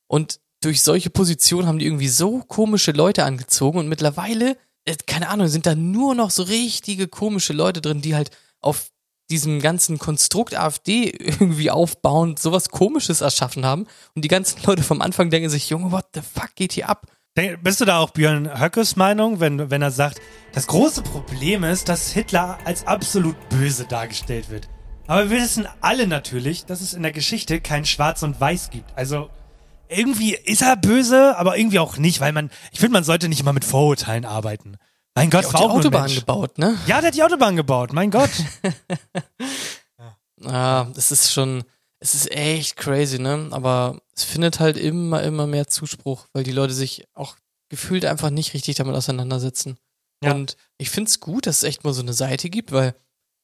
[0.07, 5.29] Und durch solche Positionen haben die irgendwie so komische Leute angezogen und mittlerweile, äh, keine
[5.29, 8.91] Ahnung, sind da nur noch so richtige komische Leute drin, die halt auf
[9.29, 15.01] diesem ganzen Konstrukt AfD irgendwie aufbauen, sowas komisches erschaffen haben und die ganzen Leute vom
[15.01, 17.07] Anfang denken sich, Junge, what the fuck geht hier ab?
[17.61, 20.19] Bist du da auch Björn Höckes Meinung, wenn, wenn er sagt,
[20.53, 24.67] das große Problem ist, dass Hitler als absolut böse dargestellt wird.
[25.05, 28.91] Aber wir wissen alle natürlich, dass es in der Geschichte kein Schwarz und Weiß gibt.
[28.97, 29.29] Also
[29.87, 33.39] irgendwie ist er böse, aber irgendwie auch nicht, weil man, ich finde, man sollte nicht
[33.39, 34.77] immer mit Vorurteilen arbeiten.
[35.17, 36.77] Mein Gott, auch war die Autobahn gebaut, ne?
[36.85, 38.29] Ja, der hat die Autobahn gebaut, mein Gott.
[40.39, 41.63] Ja, das ist schon,
[41.99, 43.47] es ist echt crazy, ne?
[43.51, 47.35] Aber es findet halt immer, immer mehr Zuspruch, weil die Leute sich auch
[47.69, 49.77] gefühlt einfach nicht richtig damit auseinandersetzen.
[50.23, 50.33] Ja.
[50.33, 52.95] Und ich find's gut, dass es echt mal so eine Seite gibt, weil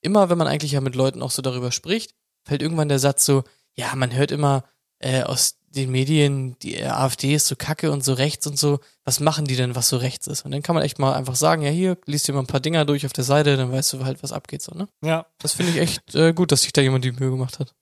[0.01, 2.13] immer, wenn man eigentlich ja mit Leuten auch so darüber spricht,
[2.45, 3.43] fällt irgendwann der Satz so,
[3.75, 4.63] ja, man hört immer
[4.99, 9.19] äh, aus den Medien, die AfD ist so kacke und so rechts und so, was
[9.19, 10.45] machen die denn, was so rechts ist?
[10.45, 12.59] Und dann kann man echt mal einfach sagen, ja, hier, liest dir mal ein paar
[12.59, 14.87] Dinger durch auf der Seite, dann weißt du halt, was abgeht, so, ne?
[15.03, 15.25] ja.
[15.39, 17.73] Das finde ich echt äh, gut, dass sich da jemand die Mühe gemacht hat.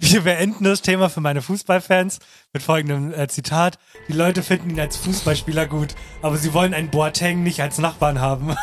[0.00, 2.20] Wir beenden das Thema für meine Fußballfans
[2.52, 3.78] mit folgendem äh, Zitat.
[4.08, 8.20] Die Leute finden ihn als Fußballspieler gut, aber sie wollen einen Boateng nicht als Nachbarn
[8.20, 8.56] haben.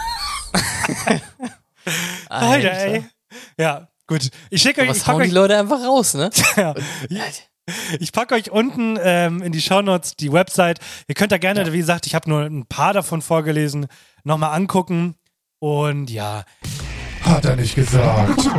[2.29, 3.03] Alter, ey.
[3.57, 4.29] Ja, gut.
[4.49, 6.29] Ich schicke euch, ich Was pack hauen die Leute einfach raus, ne?
[6.55, 6.73] ja,
[7.99, 10.80] ich pack euch unten ähm, in die Shownotes die Website.
[11.07, 13.88] Ihr könnt da gerne, wie gesagt, ich habe nur ein paar davon vorgelesen,
[14.24, 15.16] nochmal angucken.
[15.59, 16.43] Und ja,
[17.22, 18.49] Hat er nicht gesagt.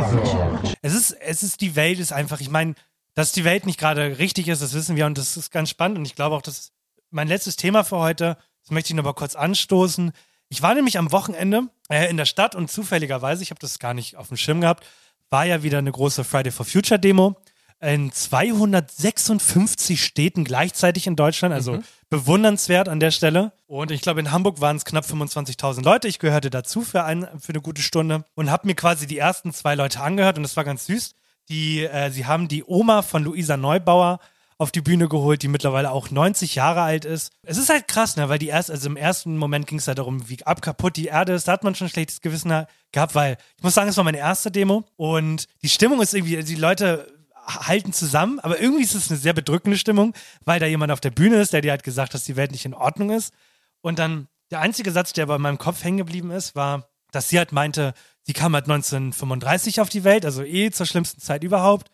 [0.81, 2.73] es ist, es ist, die Welt ist einfach, ich meine,
[3.13, 5.99] dass die Welt nicht gerade richtig ist, das wissen wir und das ist ganz spannend
[5.99, 6.73] und ich glaube auch, das ist
[7.11, 10.11] mein letztes Thema für heute, das möchte ich noch mal kurz anstoßen.
[10.49, 13.93] Ich war nämlich am Wochenende äh, in der Stadt und zufälligerweise, ich habe das gar
[13.93, 14.85] nicht auf dem Schirm gehabt,
[15.29, 17.37] war ja wieder eine große Friday for Future Demo
[17.81, 23.51] in 256 Städten gleichzeitig in Deutschland, also bewundernswert an der Stelle.
[23.67, 26.07] Und ich glaube, in Hamburg waren es knapp 25.000 Leute.
[26.07, 29.53] Ich gehörte dazu für, ein, für eine gute Stunde und habe mir quasi die ersten
[29.53, 31.15] zwei Leute angehört und das war ganz süß.
[31.49, 34.19] Die, äh, sie haben die Oma von Luisa Neubauer
[34.57, 37.33] auf die Bühne geholt, die mittlerweile auch 90 Jahre alt ist.
[37.43, 39.97] Es ist halt krass, ne, weil die erst, also im ersten Moment ging es halt
[39.97, 41.47] darum, wie ab kaputt die Erde ist.
[41.47, 44.17] Da hat man schon ein schlechtes Gewissen gehabt, weil ich muss sagen, es war meine
[44.17, 47.14] erste Demo und die Stimmung ist irgendwie, die Leute
[47.45, 51.11] halten zusammen, aber irgendwie ist es eine sehr bedrückende Stimmung, weil da jemand auf der
[51.11, 53.33] Bühne ist, der dir halt gesagt hat, dass die Welt nicht in Ordnung ist.
[53.81, 57.37] Und dann der einzige Satz, der bei meinem Kopf hängen geblieben ist, war, dass sie
[57.37, 57.93] halt meinte,
[58.23, 61.89] sie kam halt 1935 auf die Welt, also eh zur schlimmsten Zeit überhaupt.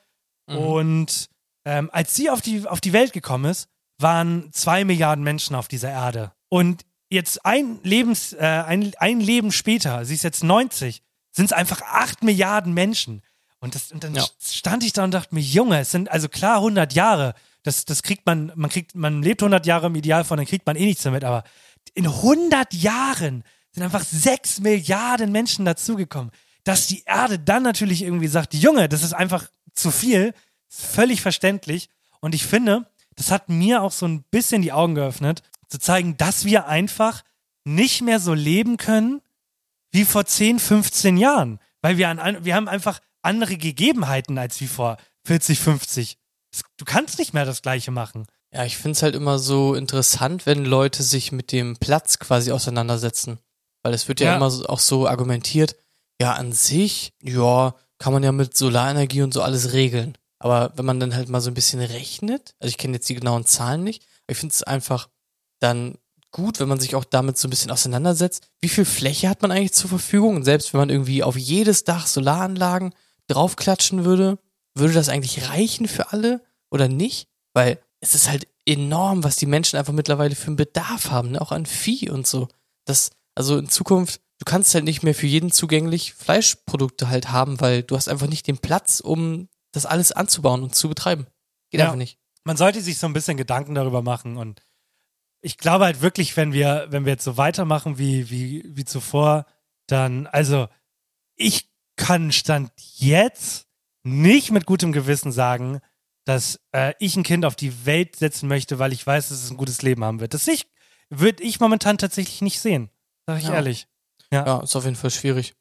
[0.48, 1.30] Und
[1.66, 5.68] ähm, als sie auf die, auf die Welt gekommen ist, waren zwei Milliarden Menschen auf
[5.68, 6.32] dieser Erde.
[6.50, 11.54] Und jetzt ein, Lebens, äh, ein, ein Leben später, sie ist jetzt 90, sind es
[11.54, 13.22] einfach acht Milliarden Menschen.
[13.62, 14.26] Und, das, und dann Ja.
[14.44, 17.36] stand ich da und dachte mir, Junge, es sind also klar 100 Jahre.
[17.64, 20.76] Das, das kriegt man, man kriegt, man lebt 100 Jahre im Idealfall, dann kriegt man
[20.76, 21.24] eh nichts damit.
[21.24, 21.44] Aber
[21.94, 26.32] in 100 Jahren sind einfach 6 Milliarden Menschen dazugekommen.
[26.64, 30.34] Dass die Erde dann natürlich irgendwie sagt, Junge, das ist einfach zu viel,
[30.70, 31.90] ist völlig verständlich.
[32.20, 36.18] Und ich finde, das hat mir auch so ein bisschen die Augen geöffnet, zu zeigen,
[36.18, 37.24] dass wir einfach
[37.64, 39.22] nicht mehr so leben können
[39.92, 41.60] wie vor 10, 15 Jahren.
[41.82, 46.18] Weil wir, an, wir haben einfach andere Gegebenheiten als wie vor 40, 50.
[46.52, 48.26] Das- Du kannst nicht mehr das Gleiche machen.
[48.54, 53.40] Ja, ich find's halt immer so interessant, wenn Leute sich mit dem Platz quasi auseinandersetzen.
[53.84, 54.36] Weil es wird ja, Ja.
[54.36, 55.76] immer so, auch so argumentiert,
[56.22, 60.18] ja, an sich, ja, kann man ja mit Solarenergie und so alles regeln.
[60.40, 63.16] Aber wenn man dann halt mal so ein bisschen rechnet, also ich kenne jetzt die
[63.16, 65.08] genauen Zahlen nicht, aber ich finde es einfach
[65.60, 65.98] dann
[66.32, 68.48] gut, wenn man sich auch damit so ein bisschen auseinandersetzt.
[68.62, 70.36] Wie viel Fläche hat man eigentlich zur Verfügung?
[70.38, 72.94] Und selbst wenn man irgendwie auf jedes Dach Solaranlagen
[73.28, 74.40] draufklatschen würde,
[74.76, 77.28] würde das eigentlich reichen für alle oder nicht?
[77.54, 81.42] Weil es ist halt enorm, was die Menschen einfach mittlerweile für einen Bedarf haben, ne?
[81.42, 82.48] auch an Vieh und so.
[82.86, 87.60] Das, also in Zukunft, du kannst halt nicht mehr für jeden zugänglich Fleischprodukte halt haben,
[87.62, 91.28] weil du hast einfach nicht den Platz, um das alles anzubauen und zu betreiben.
[91.70, 91.86] Geht Ja.
[91.86, 92.18] einfach nicht.
[92.44, 94.62] man sollte sich so ein bisschen Gedanken darüber machen und
[95.44, 99.48] ich glaube halt wirklich, wenn wir, wenn wir jetzt so weitermachen wie, wie, wie zuvor,
[99.88, 100.68] dann, also
[101.36, 101.71] ich
[102.02, 103.68] kann Stand jetzt
[104.04, 105.82] nicht mit gutem Gewissen sagen,
[106.26, 109.52] dass äh, ich ein Kind auf die Welt setzen möchte, weil ich weiß, dass es
[109.52, 110.34] ein gutes Leben haben wird.
[110.34, 110.66] Das ich,
[111.12, 112.90] würde ich momentan tatsächlich nicht sehen.
[113.28, 113.54] Sag ich Ja.
[113.54, 113.88] ehrlich.
[114.32, 115.54] Ja, ist auf jeden Fall schwierig.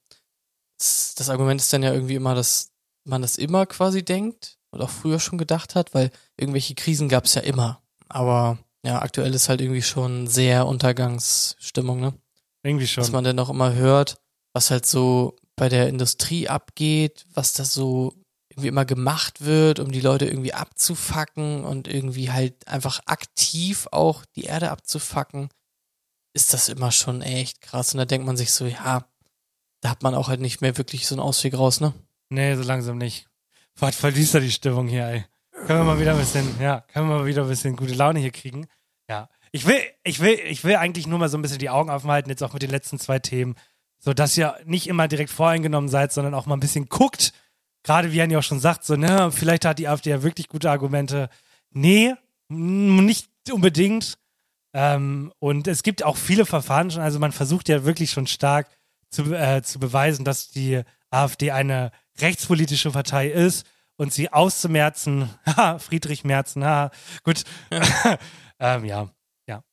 [0.78, 2.72] Das, das Argument ist dann ja irgendwie immer, dass
[3.04, 7.26] man das immer quasi denkt und auch früher schon gedacht hat, weil irgendwelche Krisen gab
[7.26, 7.82] es ja immer.
[8.08, 12.14] Aber ja, aktuell ist halt irgendwie schon sehr Untergangsstimmung, ne?
[12.62, 13.02] Irgendwie schon.
[13.02, 14.22] Dass man dann auch immer hört,
[14.54, 18.14] was halt so bei der Industrie abgeht, was da so
[18.48, 24.24] irgendwie immer gemacht wird, um die Leute irgendwie abzufacken und irgendwie halt einfach aktiv auch
[24.36, 25.50] die Erde abzufacken,
[26.32, 27.92] ist das immer schon echt krass.
[27.92, 29.04] Und da denkt man sich so, ja,
[29.82, 31.92] da hat man auch halt nicht mehr wirklich so einen Ausweg raus, ne?
[32.30, 33.28] Nee, so langsam nicht.
[33.78, 35.24] Boah, voll düster die Stimmung hier, ey.
[35.66, 38.18] Können wir mal wieder ein bisschen, ja, können wir mal wieder ein bisschen gute Laune
[38.18, 38.66] hier kriegen.
[39.10, 39.28] Ja.
[39.52, 42.10] Ich will, ich will, ich will eigentlich nur mal so ein bisschen die Augen offen
[42.10, 43.56] halten, jetzt auch mit den letzten zwei Themen,
[44.00, 47.32] so dass ihr nicht immer direkt voreingenommen seid, sondern auch mal ein bisschen guckt.
[47.82, 50.48] Gerade wie Jan ja auch schon sagt, so, ne, vielleicht hat die AfD ja wirklich
[50.48, 51.28] gute Argumente.
[51.70, 52.14] Nee,
[52.48, 54.18] nicht unbedingt.
[54.72, 58.68] Ähm, und es gibt auch viele Verfahren schon, also man versucht ja wirklich schon stark
[59.08, 61.90] zu, äh, zu beweisen, dass die AfD eine
[62.20, 65.28] rechtspolitische Partei ist und sie auszumerzen,
[65.78, 66.90] Friedrich Merzen, haha,
[67.24, 67.44] gut.
[68.60, 69.10] ähm, ja.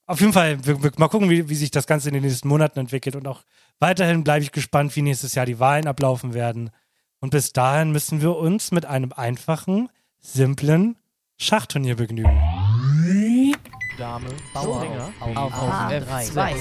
[0.09, 2.47] Auf jeden Fall, wir, wir, mal gucken, wie, wie sich das Ganze in den nächsten
[2.47, 3.43] Monaten entwickelt und auch
[3.79, 6.69] weiterhin bleibe ich gespannt, wie nächstes Jahr die Wahlen ablaufen werden.
[7.19, 10.95] Und bis dahin müssen wir uns mit einem einfachen, simplen
[11.37, 12.56] Schachturnier begnügen.
[13.97, 16.55] Dame, Bauer, auf, auf F2.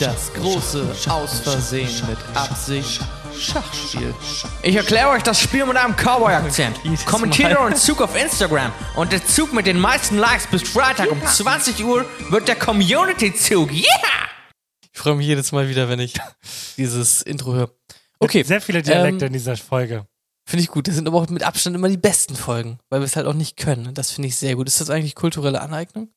[0.00, 3.00] Das große Aus Versehen mit Absicht
[3.38, 4.12] Schachspiel.
[4.64, 6.80] Ich erkläre euch das Spiel mit einem Cowboy-Akzent.
[7.06, 8.72] Kommentiert euren Zug auf Instagram.
[8.96, 13.70] Und der Zug mit den meisten Likes bis Freitag um 20 Uhr wird der Community-Zug.
[13.70, 13.84] Yeah!
[14.92, 16.14] Ich freue mich jedes Mal wieder, wenn ich
[16.76, 17.70] dieses Intro höre.
[18.18, 20.06] Okay, Sehr viele Dialekte ähm, in dieser Folge.
[20.48, 20.88] finde ich gut.
[20.88, 23.34] Das sind aber auch mit Abstand immer die besten Folgen, weil wir es halt auch
[23.34, 23.94] nicht können.
[23.94, 24.66] Das finde ich sehr gut.
[24.66, 26.08] Ist das eigentlich kulturelle Aneignung?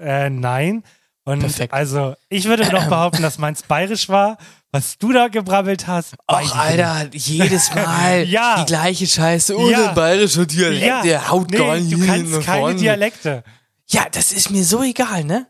[0.00, 0.82] Äh, nein.
[1.24, 1.72] Und Perfekt.
[1.74, 4.38] also, ich würde doch behaupten, dass meins bayerisch war.
[4.72, 8.60] Was du da gebrabbelt hast, Ach, Alter, jedes Mal Ja.
[8.62, 9.56] die gleiche Scheiße.
[9.56, 9.86] Oh, Ja.
[9.88, 12.76] der bayerische Dialekt, Ja, der haut nee, gar nicht du kannst keine vorne.
[12.78, 13.42] Dialekte.
[13.88, 15.46] Ja, das ist mir so egal, ne?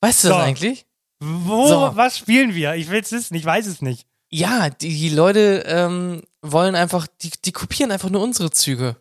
[0.00, 0.34] Weißt du So.
[0.34, 0.86] das eigentlich?
[1.20, 1.90] Wo, So.
[1.94, 2.74] was spielen wir?
[2.74, 4.06] Ich will es wissen, ich weiß es nicht.
[4.30, 8.96] Ja, die, die Leute ähm, wollen einfach, die, die kopieren einfach nur unsere Züge.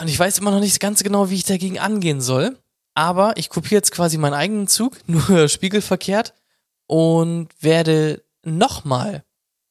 [0.00, 2.58] Und ich weiß immer noch nicht ganz genau, wie ich dagegen angehen soll.
[3.00, 6.34] Aber ich kopiere jetzt quasi meinen eigenen Zug, nur spiegelverkehrt,
[6.86, 9.24] und werde nochmal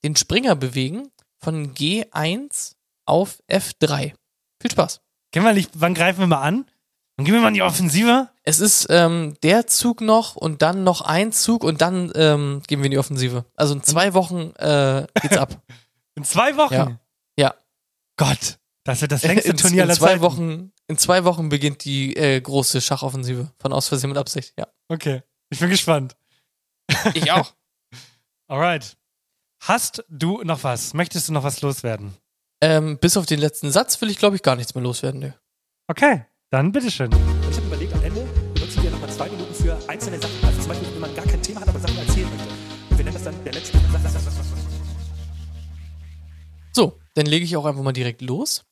[0.03, 2.73] den Springer bewegen von G1
[3.05, 4.13] auf F3.
[4.59, 5.01] Viel Spaß.
[5.35, 6.65] Nicht, wann greifen wir mal an?
[7.17, 8.29] Dann gehen wir mal in die Offensive.
[8.41, 12.79] Es ist ähm, der Zug noch und dann noch ein Zug und dann ähm, gehen
[12.79, 13.45] wir in die Offensive.
[13.55, 15.61] Also in zwei Wochen äh, geht's ab.
[16.15, 16.73] In zwei Wochen.
[16.73, 16.99] Ja.
[17.37, 17.55] Ja.
[18.17, 18.57] Gott,
[18.89, 20.21] das wird das längste in, Turnier in aller zwei Zeiten.
[20.21, 24.53] Wochen In zwei Wochen beginnt die äh, große Schachoffensive von Aus Versehen mit Absicht.
[24.57, 24.67] Ja.
[24.87, 26.15] Okay, ich bin gespannt.
[27.13, 27.53] Ich auch.
[28.47, 28.97] Alright.
[29.61, 30.93] Hast du noch was?
[30.93, 32.15] Möchtest du noch was loswerden?
[32.61, 35.19] ähm, bis auf den letzten Satz will ich, glaube ich, gar nichts mehr loswerden.
[35.21, 35.33] Nee.
[35.87, 37.09] Okay, dann bitteschön.
[37.49, 40.43] Ich habe überlegt, am Ende benutzen wir nochmal zwei Minuten für einzelne Sachen.
[40.43, 42.47] Also zum Beispiel, wenn man gar kein Thema hat, aber Sachen erzählen möchte.
[42.89, 43.79] Und wir nennen das dann der letzte.
[46.71, 48.65] So, dann lege ich auch einfach mal direkt los.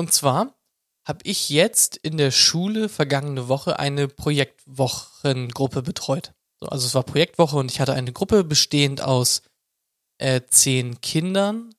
[0.00, 0.58] Und zwar
[1.06, 6.32] habe ich jetzt in der Schule vergangene Woche eine Projektwochengruppe betreut.
[6.58, 9.42] So, also es war Projektwoche und ich hatte eine Gruppe bestehend aus
[10.16, 11.74] äh, zehn Kindern,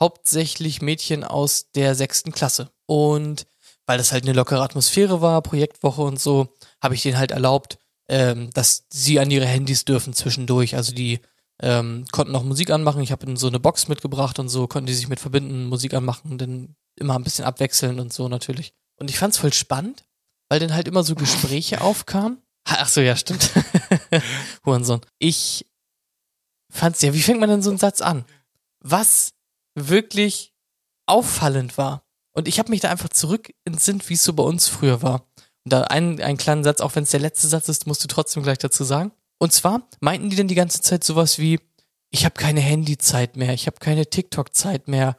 [0.00, 2.72] hauptsächlich Mädchen aus der sechsten Klasse.
[2.86, 3.46] Und
[3.86, 6.52] weil das halt eine lockere Atmosphäre war, Projektwoche und so,
[6.82, 10.74] habe ich denen halt erlaubt, ähm, dass sie an ihre Handys dürfen zwischendurch.
[10.74, 11.20] Also die
[11.62, 13.02] ähm, konnten auch Musik anmachen.
[13.02, 15.94] Ich habe ihnen so eine Box mitgebracht und so konnten die sich mit verbinden, Musik
[15.94, 18.72] anmachen, dann immer ein bisschen abwechseln und so natürlich.
[18.96, 20.04] Und ich fand's voll spannend,
[20.48, 22.38] weil dann halt immer so Gespräche aufkamen.
[22.64, 23.50] Ach so, ja, stimmt.
[24.64, 25.00] Hurensohn.
[25.18, 25.66] Ich
[26.70, 28.24] fand's ja, wie fängt man denn so einen Satz an?
[28.80, 29.32] Was
[29.74, 30.54] wirklich
[31.06, 32.04] auffallend war.
[32.32, 35.26] Und ich habe mich da einfach zurück entsinnt, wie es so bei uns früher war.
[35.64, 38.08] Und da einen, einen kleinen Satz, auch wenn es der letzte Satz ist, musst du
[38.08, 39.12] trotzdem gleich dazu sagen.
[39.40, 41.58] Und zwar meinten die dann die ganze Zeit sowas wie,
[42.10, 45.16] ich habe keine Handyzeit mehr, ich habe keine TikTok-Zeit mehr,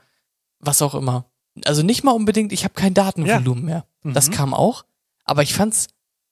[0.59, 1.26] was auch immer.
[1.65, 3.86] Also nicht mal unbedingt, ich habe kein Datenvolumen mehr.
[4.03, 4.34] Das Mhm.
[4.34, 4.86] kam auch.
[5.26, 5.88] Aber ich fand's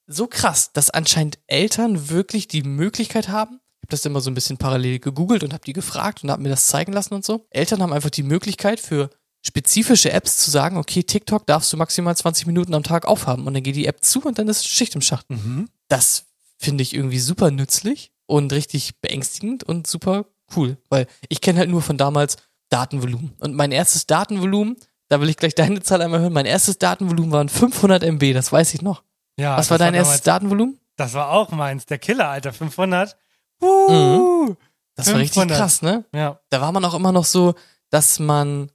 [0.05, 3.55] so krass, dass anscheinend Eltern wirklich die Möglichkeit haben.
[3.81, 6.41] Ich habe das immer so ein bisschen parallel gegoogelt und habe die gefragt und habe
[6.43, 7.47] mir das zeigen lassen und so.
[7.49, 9.09] Eltern haben einfach die Möglichkeit für
[9.41, 13.53] spezifische Apps zu sagen, okay, TikTok darfst du maximal 20 Minuten am Tag aufhaben und
[13.53, 15.29] dann geht die App zu und dann ist Schicht im Schacht.
[15.29, 15.69] Mhm.
[15.87, 16.25] Das
[16.60, 21.70] finde ich irgendwie super nützlich und richtig beängstigend und super cool, weil ich kenne halt
[21.70, 22.36] nur von damals
[22.70, 23.34] Datenvolumen.
[23.39, 24.76] Und mein erstes Datenvolumen,
[25.07, 28.51] da will ich gleich deine Zahl einmal hören, mein erstes Datenvolumen waren 500 MB, das
[28.51, 29.03] weiß ich noch.
[29.39, 30.80] Ja, Was war dein erstes damals- Datenvolumen?
[30.97, 33.16] Das war auch meins, der Killer, Alter, 500.
[33.64, 34.53] Uh,
[34.95, 35.57] Das war richtig 500.
[35.57, 36.03] krass, ne?
[36.14, 36.39] Ja.
[36.49, 37.55] Da war man auch immer noch so,
[37.89, 38.70] dass man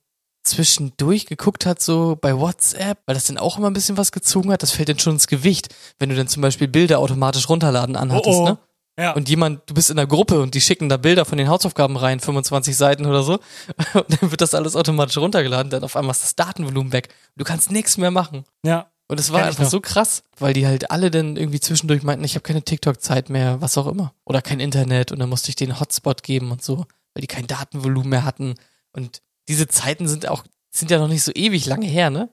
[0.44, 4.52] zwischendurch geguckt hat, so bei WhatsApp, weil das dann auch immer ein bisschen was gezogen
[4.52, 4.62] hat.
[4.62, 8.36] Das fällt dann schon ins Gewicht, wenn du dann zum Beispiel Bilder automatisch runterladen anhattest,
[8.38, 8.48] Oh, oh.
[8.48, 8.58] ne?
[8.96, 9.12] Ja.
[9.12, 11.96] Und jemand, du bist in der Gruppe und die schicken da Bilder von den Hausaufgaben
[11.96, 13.40] rein, 25 Seiten oder so.
[13.94, 17.08] Und dann wird das alles automatisch runtergeladen, dann auf einmal ist das Datenvolumen weg.
[17.34, 18.44] Du kannst nichts mehr machen.
[18.64, 18.86] ja.
[19.06, 22.24] Und es war Kenn einfach so krass, weil die halt alle dann irgendwie zwischendurch meinten,
[22.24, 24.14] ich habe keine TikTok-Zeit mehr, was auch immer.
[24.24, 27.46] Oder kein Internet und dann musste ich den Hotspot geben und so, weil die kein
[27.46, 28.54] Datenvolumen mehr hatten.
[28.92, 32.28] Und diese Zeiten sind auch, sind ja noch nicht so ewig lange her, ne?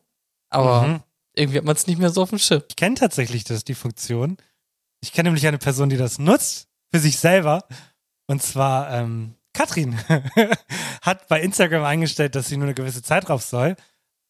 [0.49, 1.03] Aber Mhm.
[1.35, 2.63] irgendwie hat man es nicht mehr so auf dem Schirm.
[2.69, 4.37] Ich kenne tatsächlich das, die Funktion.
[5.01, 7.65] Ich kenne nämlich eine Person, die das nutzt für sich selber.
[8.27, 9.97] Und zwar ähm, Katrin
[11.01, 13.75] hat bei Instagram eingestellt, dass sie nur eine gewisse Zeit drauf soll.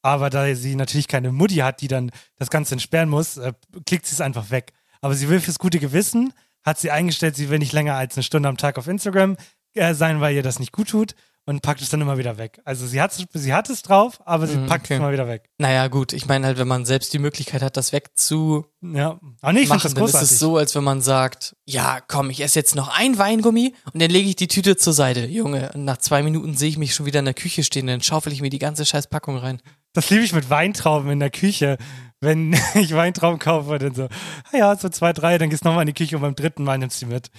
[0.03, 3.53] Aber da sie natürlich keine Mutti hat, die dann das Ganze entsperren muss, äh,
[3.86, 4.73] klickt sie es einfach weg.
[5.01, 8.23] Aber sie will fürs gute Gewissen, hat sie eingestellt, sie will nicht länger als eine
[8.23, 9.38] Stunde am Tag auf Instagram
[9.73, 11.15] äh, sein, weil ihr das nicht gut tut
[11.45, 12.61] und packt es dann immer wieder weg.
[12.65, 14.93] Also sie hat, sie hat es drauf, aber sie Mhm, packt okay.
[14.93, 15.49] es immer wieder weg.
[15.57, 18.65] Naja, gut, ich meine halt, wenn man selbst die Möglichkeit hat, das wegzumachen,
[18.95, 19.19] Ja.
[19.41, 20.31] Aber nee, ich finde das dann ist großartig.
[20.31, 24.01] es so, als wenn man sagt, ja, komm, ich esse jetzt noch ein Weingummi und
[24.01, 25.25] dann lege ich die Tüte zur Seite.
[25.25, 28.01] Junge, und nach zwei Minuten sehe ich mich schon wieder in der Küche stehen, dann
[28.01, 29.61] schaufel ich mir die ganze scheiß Packung rein.
[29.93, 31.77] Das liebe ich mit Weintrauben in der Küche.
[32.21, 34.03] Wenn ich Weintrauben kaufe, dann so,
[34.51, 36.63] ah ja, so zwei, drei, dann gehst du nochmal in die Küche und beim dritten
[36.63, 37.31] Mal nimmst du die mit.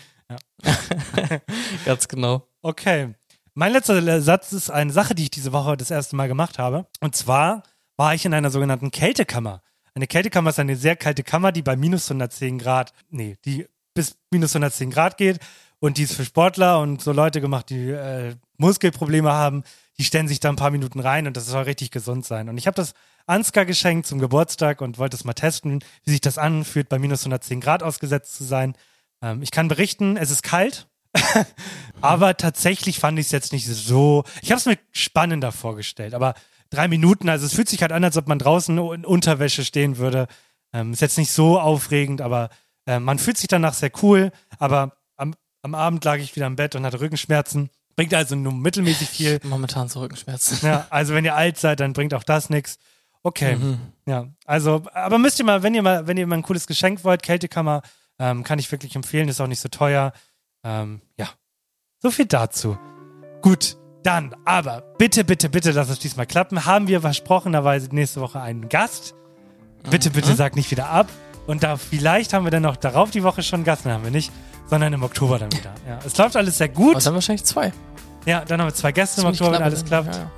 [1.85, 2.49] Ganz genau.
[2.63, 3.15] Okay.
[3.55, 6.87] Mein letzter Satz ist eine Sache, die ich diese Woche das erste Mal gemacht habe.
[7.01, 7.63] Und zwar
[7.97, 9.63] war ich in einer sogenannten Kältekammer.
[9.95, 14.17] Eine Kältekammer ist eine sehr kalte Kammer, die bei minus 110 Grad, nee, die bis
[14.31, 15.39] minus 110 Grad geht.
[15.81, 19.65] Und die ist für Sportler und so Leute gemacht, die äh, Muskelprobleme haben.
[19.99, 22.49] Die stellen sich da ein paar Minuten rein und das soll richtig gesund sein.
[22.49, 22.95] Und ich habe das
[23.27, 27.21] Ansgar geschenkt zum Geburtstag und wollte es mal testen, wie sich das anfühlt, bei minus
[27.21, 28.77] 110 Grad ausgesetzt zu sein.
[29.21, 30.89] Ähm, ich kann berichten, es ist kalt,
[32.01, 34.25] aber tatsächlich fand ich es jetzt nicht so.
[34.41, 36.35] Ich habe es mir spannender vorgestellt, aber
[36.71, 39.99] drei Minuten, also es fühlt sich halt an, als ob man draußen in Unterwäsche stehen
[39.99, 40.27] würde.
[40.73, 42.49] Ähm, ist jetzt nicht so aufregend, aber
[42.87, 44.33] äh, man fühlt sich danach sehr cool.
[44.59, 47.71] Aber am, am Abend lag ich wieder im Bett und hatte Rückenschmerzen.
[47.95, 49.41] Bringt also nur mittelmäßig viel.
[49.45, 50.67] Momentan so Rückenschmerzen.
[50.67, 52.79] Ja, also wenn ihr alt seid, dann bringt auch das nichts.
[53.23, 53.57] Okay.
[53.57, 53.79] Mhm.
[54.07, 57.05] Ja, also, aber müsst ihr mal, wenn ihr mal, wenn ihr mal ein cooles Geschenk
[57.05, 57.83] wollt, Kältekammer,
[58.19, 60.13] ähm, kann ich wirklich empfehlen, ist auch nicht so teuer.
[60.65, 61.29] Ähm, ja.
[62.01, 62.79] So viel dazu.
[63.43, 66.65] Gut, dann, aber bitte, bitte, bitte, lass es diesmal klappen.
[66.65, 69.15] Haben wir versprochenerweise nächste Woche einen Gast.
[69.91, 70.13] Bitte, Mhm.
[70.15, 71.09] bitte sag nicht wieder ab.
[71.47, 74.05] Und da vielleicht haben wir dann noch darauf die Woche schon einen Gast, dann haben
[74.05, 74.33] wir nicht,
[74.69, 75.73] sondern im Oktober dann wieder.
[75.89, 76.95] Ja, es läuft alles sehr gut.
[76.95, 77.73] Aber dann wahrscheinlich zwei.
[78.27, 80.15] Ja, dann haben wir zwei Gäste im Oktober, wenn alles klappt.
[80.15, 80.31] Ja,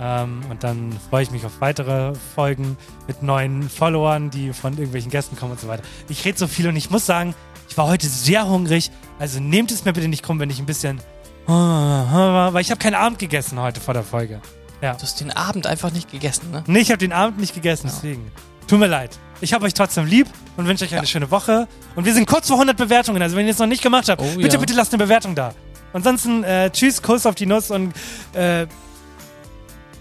[0.00, 0.22] ja.
[0.22, 2.76] Ähm, und dann freue ich mich auf weitere Folgen
[3.06, 5.82] mit neuen Followern, die von irgendwelchen Gästen kommen und so weiter.
[6.08, 7.34] Ich rede so viel und ich muss sagen,
[7.68, 8.90] ich war heute sehr hungrig.
[9.18, 11.00] Also nehmt es mir bitte nicht krumm, wenn ich ein bisschen.
[11.46, 14.40] Weil ich habe keinen Abend gegessen heute vor der Folge.
[14.80, 14.94] Ja.
[14.94, 16.62] Du hast den Abend einfach nicht gegessen, ne?
[16.66, 18.30] Nee, ich habe den Abend nicht gegessen, deswegen.
[18.68, 19.18] Tut mir leid.
[19.40, 21.66] Ich habe euch trotzdem lieb und wünsche euch eine schöne Woche.
[21.96, 23.22] Und wir sind kurz vor 100 Bewertungen.
[23.22, 24.60] Also wenn ihr es noch nicht gemacht habt, Oh, bitte, ja.
[24.60, 25.52] bitte lasst eine Bewertung da.
[25.92, 27.94] Ansonsten, äh, tschüss, Kuss auf die Nuss und
[28.34, 28.66] äh,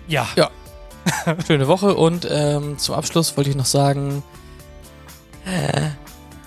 [0.08, 0.28] ja.
[0.36, 0.50] Ja.
[1.48, 4.22] Schöne Woche und ähm, zum Abschluss wollte ich noch sagen.
[5.46, 5.90] Äh,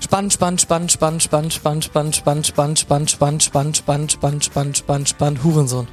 [0.01, 4.77] Spannend, spannend, spannend, spannend, spannend, spannend, spannend, spannend, spannend, spannend, spannend, spannend, spannend, spannend, spannend,
[4.77, 5.89] spannend, spannend, Hurensohn.